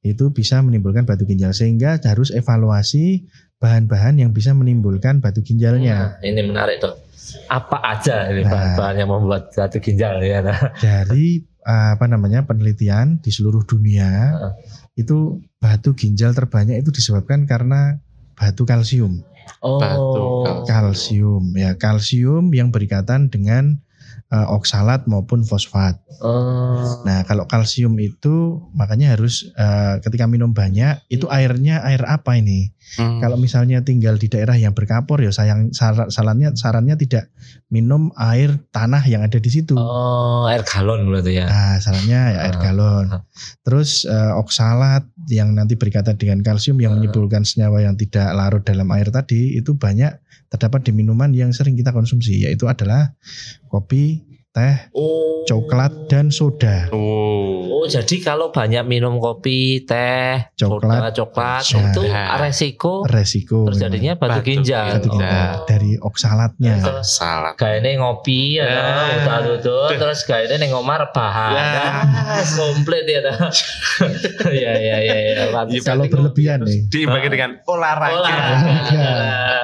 [0.00, 3.26] itu bisa menimbulkan batu ginjal sehingga harus evaluasi
[3.58, 6.94] bahan-bahan yang bisa menimbulkan batu ginjalnya Nah, ini menarik dok.
[7.50, 8.54] Apa aja ini Nah.
[8.54, 10.38] bahan-bahan yang membuat batu ginjal ya?
[10.40, 10.70] Nah.
[10.78, 14.52] dari eh, apa namanya penelitian di seluruh dunia Heeh.
[14.96, 17.98] itu batu ginjal terbanyak itu disebabkan karena
[18.38, 19.26] batu kalsium
[19.58, 19.80] Oh.
[19.82, 20.24] Batu
[20.70, 23.80] kalsium ya kalsium yang berikatan dengan
[24.28, 27.06] eh, oksalat maupun fosfat Oh.
[27.06, 32.74] Nah, kalau kalsium itu makanya harus eh, ketika minum banyak itu airnya air apa ini?
[32.98, 33.22] Hmm.
[33.22, 37.30] Kalau misalnya tinggal di daerah yang berkapur ya sayang sar- sarannya sarannya tidak
[37.70, 39.78] minum air tanah yang ada di situ.
[39.78, 41.46] Oh, air galon berarti ya.
[41.46, 42.62] Nah, sarannya ya air Ah.
[42.66, 43.06] galon.
[43.62, 46.90] Terus eh, oksalat yang nanti berikatan dengan kalsium Ah.
[46.90, 50.18] yang menimbulkan senyawa yang tidak larut dalam air tadi itu banyak
[50.48, 53.16] terdapat di minuman yang sering kita konsumsi yaitu adalah
[53.68, 54.27] kopi,
[54.58, 55.46] teh, Oh.
[55.46, 56.90] coklat dan soda.
[56.90, 57.78] Oh.
[57.78, 61.88] Oh, jadi kalau banyak minum kopi, teh, Coklat, soda, coklat soda.
[61.88, 62.00] itu
[62.36, 64.84] resiko resiko terjadinya batu, Batu ginjal.
[64.90, 65.64] batu ginjal Oh.
[65.64, 66.74] dari oksalatnya.
[67.00, 67.54] Salah.
[67.54, 68.82] Gayane ngopi ya, Ya.
[69.22, 71.52] udah duduk terus gayane neng omah rebahan.
[71.54, 71.66] Ya.
[72.34, 73.20] Ah, komplit ya.
[73.20, 73.38] dah.
[74.62, 75.44] ya ya ya ya.
[75.48, 75.82] pantes.
[75.82, 76.88] Kalau berlebihan nih.
[76.88, 78.18] Diimbangi dengan olahraga.
[78.18, 79.06] Olahraga.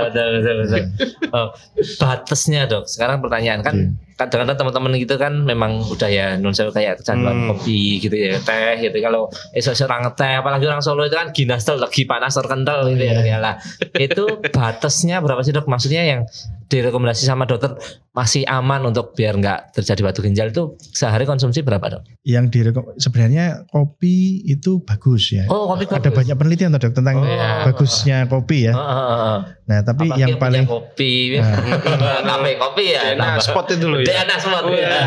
[0.07, 0.82] Betul betul betul.
[1.34, 1.51] Oh,
[1.99, 2.86] batasnya dok.
[2.86, 3.74] Sekarang pertanyaan kan
[4.14, 7.48] kadang-kadang teman-teman gitu kan memang udah ya non sewu kayak kecanduan Hmm.
[7.50, 11.62] kopi gitu ya teh gitu kalau esok orang ngeteh apalagi orang Solo itu kan ginas
[11.62, 13.26] tel lagi panas terkental gitu ya Iya.
[13.26, 13.54] ya lah
[13.92, 16.20] itu batasnya berapa sih dok maksudnya yang
[16.64, 17.76] direkomendasi sama dokter
[18.10, 22.02] masih aman untuk biar nggak terjadi batu ginjal itu sehari konsumsi berapa dok?
[22.22, 25.44] Yang direkom sebenarnya kopi itu bagus ya.
[25.46, 27.66] Oh kopi Ada banyak penelitian tuh, Dok, tentang Oh, iya.
[27.66, 28.72] bagusnya kopi ya.
[28.72, 29.38] Oh, oh, oh.
[29.64, 32.54] Nah, tapi Apalagi yang paling kopi Nah.
[32.64, 34.22] kopi ya Nah, spot itu loh Ya.
[34.22, 34.88] anak semua Oh, ya.
[34.88, 35.00] iya.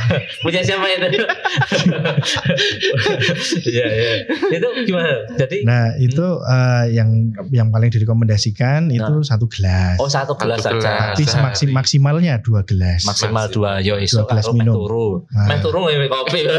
[0.42, 1.08] Punya siapa itu?
[3.62, 4.12] Iya, iya.
[4.50, 5.12] Itu gimana?
[5.36, 7.10] Jadi Nah, itu eh, yang
[7.50, 9.96] yang paling direkomendasikan itu satu gelas.
[9.98, 11.14] oh satu gelas Satu saja.
[11.14, 13.04] Tapi semaksim, maksimalnya dua gelas.
[13.04, 14.74] Maksimal dua yo iso Dua gelas minum.
[14.76, 15.08] turu.
[15.30, 15.58] Nah.
[15.60, 16.40] Turu kopi.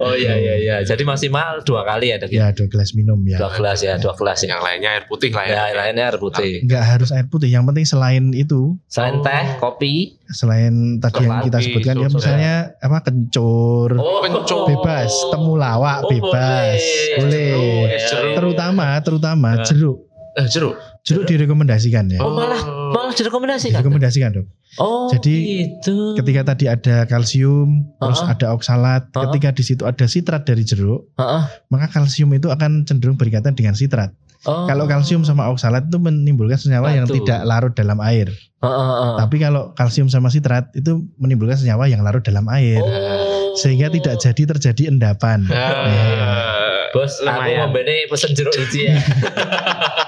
[0.00, 0.76] Oh iya iya iya.
[0.82, 2.30] Jadi maksimal dua kali ya, Dok.
[2.30, 2.38] ya?
[2.40, 3.38] Ya, dua gelas minum ya.
[3.38, 4.56] Dua gelas ya, dua gelas ya.
[4.56, 5.54] Yang lainnya air putih lah ya.
[5.54, 6.62] Ya, lainnya air putih.
[6.64, 7.48] Enggak harus air putih.
[7.50, 9.22] Yang penting selain itu, Selain Oh.
[9.34, 9.94] Teh, kopi.
[10.26, 14.66] selain tadi yang kita sebutkan ya misalnya apa kencur, Oh, Kencur.
[14.66, 17.18] bebas, temulawak Oh, bebas, boleh.
[17.18, 17.50] boleh.
[17.50, 18.34] Jeruk, ya, jeruk.
[18.34, 19.64] Terutama terutama Nah.
[19.64, 19.98] jeruk.
[20.34, 20.74] Eh, jeruk.
[21.04, 22.18] Jeruk direkomendasikan ya.
[22.18, 22.58] Oh, malah
[22.90, 23.76] malah direkomendasikan.
[23.76, 24.46] Direkomendasikan, Dok.
[24.74, 26.18] Oh, Jadi, gitu.
[26.18, 28.32] Ketika tadi ada kalsium, terus Uh-uh.
[28.34, 29.30] ada oksalat, Uh-uh.
[29.30, 31.42] ketika di situ ada sitrat dari jeruk, Heeh.
[31.70, 34.10] maka kalsium itu akan cenderung berikatan dengan sitrat.
[34.44, 34.68] Oh.
[34.68, 37.24] Kalau kalsium sama oksalat itu menimbulkan senyawa yang Batu.
[37.24, 38.28] tidak larut dalam air.
[38.60, 39.14] Heeh, heeh.
[39.20, 42.80] Tapi kalau kalsium sama sitrat itu menimbulkan senyawa yang larut dalam air.
[42.84, 43.56] Oh.
[43.56, 45.48] Sehingga tidak jadi terjadi endapan.
[45.48, 47.72] Eh, Bos, aku lumayan.
[47.72, 48.96] membeli pesen jeruk hiji ya.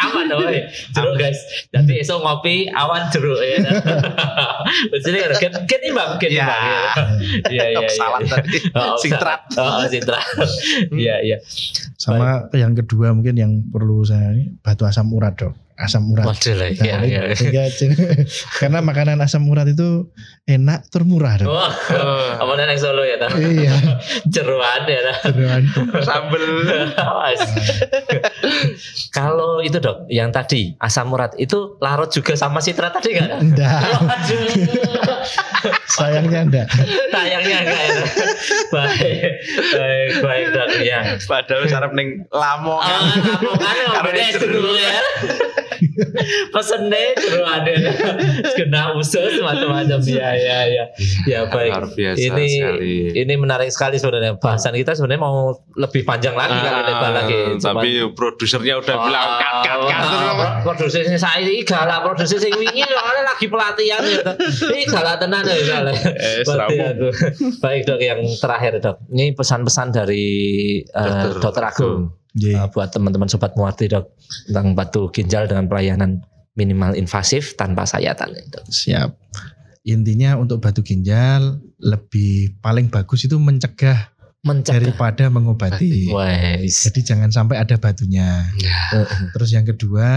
[0.00, 0.64] aman dong, woy.
[0.90, 1.38] jeruk guys.
[1.70, 3.58] Jadi esok ngopi, awan jeruk ya.
[4.96, 6.44] Jadi kan kan imbang, kan Ya.
[6.44, 6.62] imbang.
[6.62, 6.82] ya.
[7.50, 7.88] Iya iya iya.
[7.90, 8.58] Salah tadi.
[8.76, 9.40] Oh, Sintrat.
[9.60, 10.24] Oh, sintrat.
[10.90, 11.36] Iya iya.
[11.96, 15.54] Sama yang kedua mungkin yang perlu saya ini batu asam urat dok.
[15.74, 16.30] Asam urat.
[16.38, 17.34] Iya Nah, iya.
[17.34, 17.66] sehingga-
[18.62, 20.06] karena makanan asam urat itu
[20.46, 21.34] enak termurah.
[21.42, 21.72] Wah,
[22.38, 23.18] apa neng Solo ya?
[23.18, 23.34] Tah?
[23.34, 23.74] Iya.
[24.34, 25.00] Jeruan ya.
[25.02, 25.18] Tah?
[25.34, 25.62] beneran.
[25.98, 26.44] Sambel.
[29.10, 33.42] Kalau itu dok, yang tadi asam urat itu larut juga sama sitrat tadi kan?
[33.42, 33.82] Enggak.
[35.90, 36.66] Sayangnya enggak.
[37.10, 38.04] Sayangnya enggak ya.
[38.70, 39.32] baik,
[39.72, 41.00] baik, baik dok ya.
[41.24, 42.84] Padahal sarap ning Lamongan.
[42.84, 43.02] Ah,
[43.42, 43.74] Lamongan
[44.06, 44.98] Karena itu dulu ya.
[46.50, 47.72] Pesen deh dulu ada
[48.54, 50.84] kena usus macam-macam ya ya ya.
[51.24, 51.72] Ya baik.
[51.72, 52.94] Luar biasa ini sekali.
[53.14, 57.34] ini menarik sekali sebenarnya bahasan kita sebenarnya mau lebih panjang lagi kalau lebar lagi.
[57.34, 60.52] Ah, Cuman- tapi produsernya udah bilang kat kat kat terus Ah?
[60.64, 64.32] Produsernya saya ini galak produser sing wingi soalnya lagi pelatihan gitu.
[64.70, 65.56] Ini galak tenan ya.
[65.94, 66.74] Eh, seramu.
[66.74, 67.08] aku.
[67.60, 68.96] Baik dok yang terakhir dok.
[69.08, 70.24] Ini pesan-pesan dari
[70.86, 72.23] Dokter dokter Agung.
[72.34, 72.54] Nggih.
[72.58, 74.14] Uh, buat teman-teman sobat muarti dok
[74.50, 76.22] tentang batu ginjal dengan pelayanan
[76.58, 78.60] minimal invasif tanpa sayatan itu.
[78.70, 79.10] Siap.
[79.84, 84.14] Intinya untuk batu ginjal lebih paling bagus itu mencegah
[84.44, 84.80] Mencegah.
[84.80, 86.08] daripada mengobati.
[86.08, 86.88] Wes.
[86.88, 88.48] Jadi jangan sampai ada batunya.
[88.60, 89.04] Ya.
[89.32, 90.08] Terus yang kedua,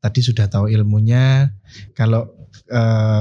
[0.00, 1.52] tadi sudah tahu ilmunya.
[1.96, 2.28] Kalau
[2.68, 3.20] eh,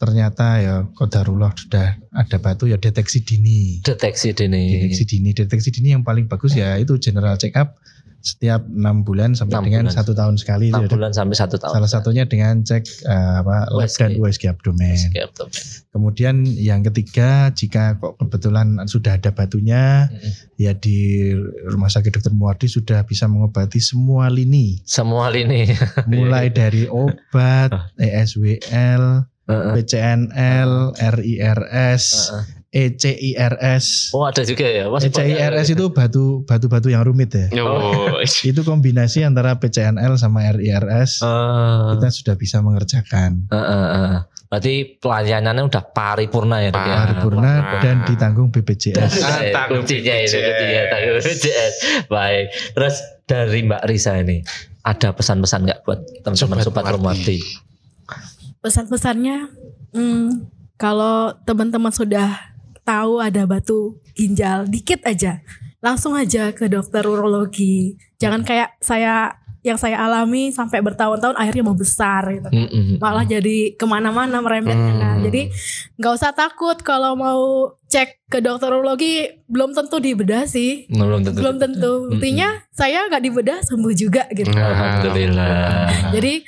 [0.00, 3.84] ternyata ya kodarullah sudah ada batu ya deteksi dini.
[3.84, 4.80] Deteksi dini.
[4.80, 7.76] Deteksi dini, deteksi dini yang paling bagus ya itu general check up
[8.20, 9.96] setiap enam bulan sampai Enam dengan bulan.
[9.96, 10.68] satu tahun sekali.
[10.68, 10.88] 6 ya.
[10.92, 11.72] bulan sampai satu tahun.
[11.72, 13.96] Salah satunya dengan cek eh, apa lab USG.
[13.96, 14.92] dan USG abdomen.
[15.08, 15.48] Oke, betul.
[15.90, 20.32] Kemudian yang ketiga, jika kok kebetulan sudah ada batunya, Mm-mm.
[20.60, 21.32] ya di
[21.64, 22.36] Rumah Sakit Dr.
[22.36, 25.64] Muardi sudah bisa mengobati semua lini, Semua lini.
[26.04, 29.72] mulai dari obat, ESWL, Heeh.
[29.82, 32.44] PCNL, RIRS, Heeh.
[32.70, 34.14] ECIRS.
[34.14, 34.86] Oh ada juga ya.
[34.86, 37.50] Mas, ECIRS itu batu batu-batu yang rumit ya.
[37.66, 41.18] Oh, Itu kombinasi antara PCNL sama RIRS.
[41.26, 41.98] Ah.
[41.98, 43.50] Kita sudah bisa mengerjakan.
[43.50, 44.20] Heeh, heeh.
[44.50, 47.06] Berarti pelayanannya udah paripurna ya, ya?
[47.06, 47.78] Paripurna Wah.
[47.82, 49.22] dan ditanggung BPJS.
[49.22, 51.74] Ah, tanggung kuncinya itu, kuncinya tanggung BPJS.
[52.10, 52.46] Baik.
[52.74, 52.94] Terus
[53.30, 54.42] dari Mbak Risa ini
[54.82, 57.38] ada pesan-pesan nggak buat teman-teman Sobat sobat Romarti?
[58.60, 59.48] Pesan-pesannya
[59.96, 60.28] hmm,
[60.80, 65.40] kalau teman-teman sudah tahu ada batu ginjal dikit aja
[65.80, 71.76] langsung aja ke dokter urologi jangan kayak saya yang saya alami sampai bertahun-tahun akhirnya mau
[71.76, 72.96] besar gitu Mm-mm.
[72.96, 75.16] malah jadi ke mana-mana merembetnya kan.
[75.20, 75.24] Hmm.
[75.28, 75.52] jadi
[76.00, 81.36] nggak usah takut kalau mau cek ke dokter urologi belum tentu dibedah sih belum tentu.
[81.44, 86.08] belum tentu buktinya saya nggak dibedah sembuh juga gitu Alhamdulillah.
[86.16, 86.40] jadi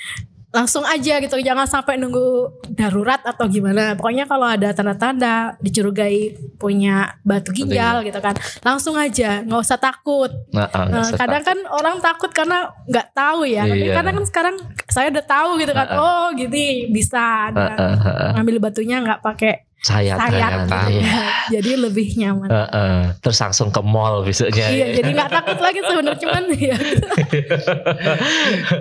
[0.53, 3.97] langsung aja gitu jangan sampai nunggu darurat atau gimana.
[3.97, 10.29] Pokoknya kalau ada tanda-tanda dicurigai punya batu ginjal gitu kan langsung aja nggak usah takut.
[10.53, 13.97] Nah, ah, Nah, usah kadang kan orang takut karena nggak tahu ya tapi Iya.
[13.97, 14.57] kadang kan sekarang
[14.93, 17.49] saya udah tahu gitu kan oh gini bisa.
[17.49, 18.31] Ah, nah, ah, ah, ah.
[18.37, 20.31] ngambil batunya nggak pakai sayatan.
[20.31, 20.53] sayat
[20.89, 21.03] Iya.
[21.03, 21.21] Ya,
[21.59, 23.01] jadi lebih nyaman Ah, ah.
[23.19, 24.71] Terus langsung ke mall besoknya.
[24.71, 26.77] iya jadi nggak takut lagi sebenarnya cuman ya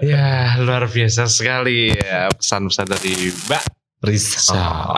[0.02, 0.28] ya
[0.62, 3.14] luar biasa sekali ya pesan-pesan dari
[3.50, 4.98] Mbak Risa.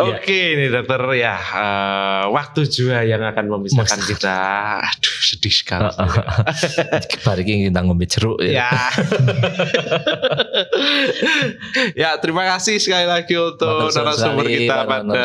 [0.00, 4.40] Oke ini dokter ya eh, waktu juga yang akan memisahkan kita.
[4.80, 5.92] Aduh sedih sekali.
[7.28, 8.64] Balik ini kita ngombe jeruk ya.
[8.64, 8.72] ya.
[12.08, 15.24] ya terima kasih sekali lagi untuk narasumber kita pada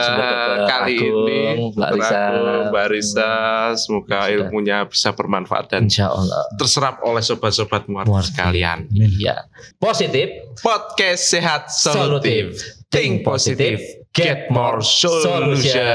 [0.68, 1.72] kali Agung, ini.
[1.72, 2.20] Mbak Risa.
[2.68, 3.32] Mbak Risa,
[3.80, 4.36] semoga Sudah.
[4.36, 6.52] ilmunya bisa bermanfaat dan Insya Allah.
[6.60, 8.92] terserap oleh sobat-sobat muar sekalian.
[8.92, 9.48] Iya.
[9.80, 10.52] Positif.
[10.60, 12.58] Podcast sehat solutif.
[12.92, 13.82] Think positive,
[14.14, 15.86] get more solution.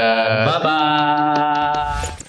[0.45, 2.22] Bye bye.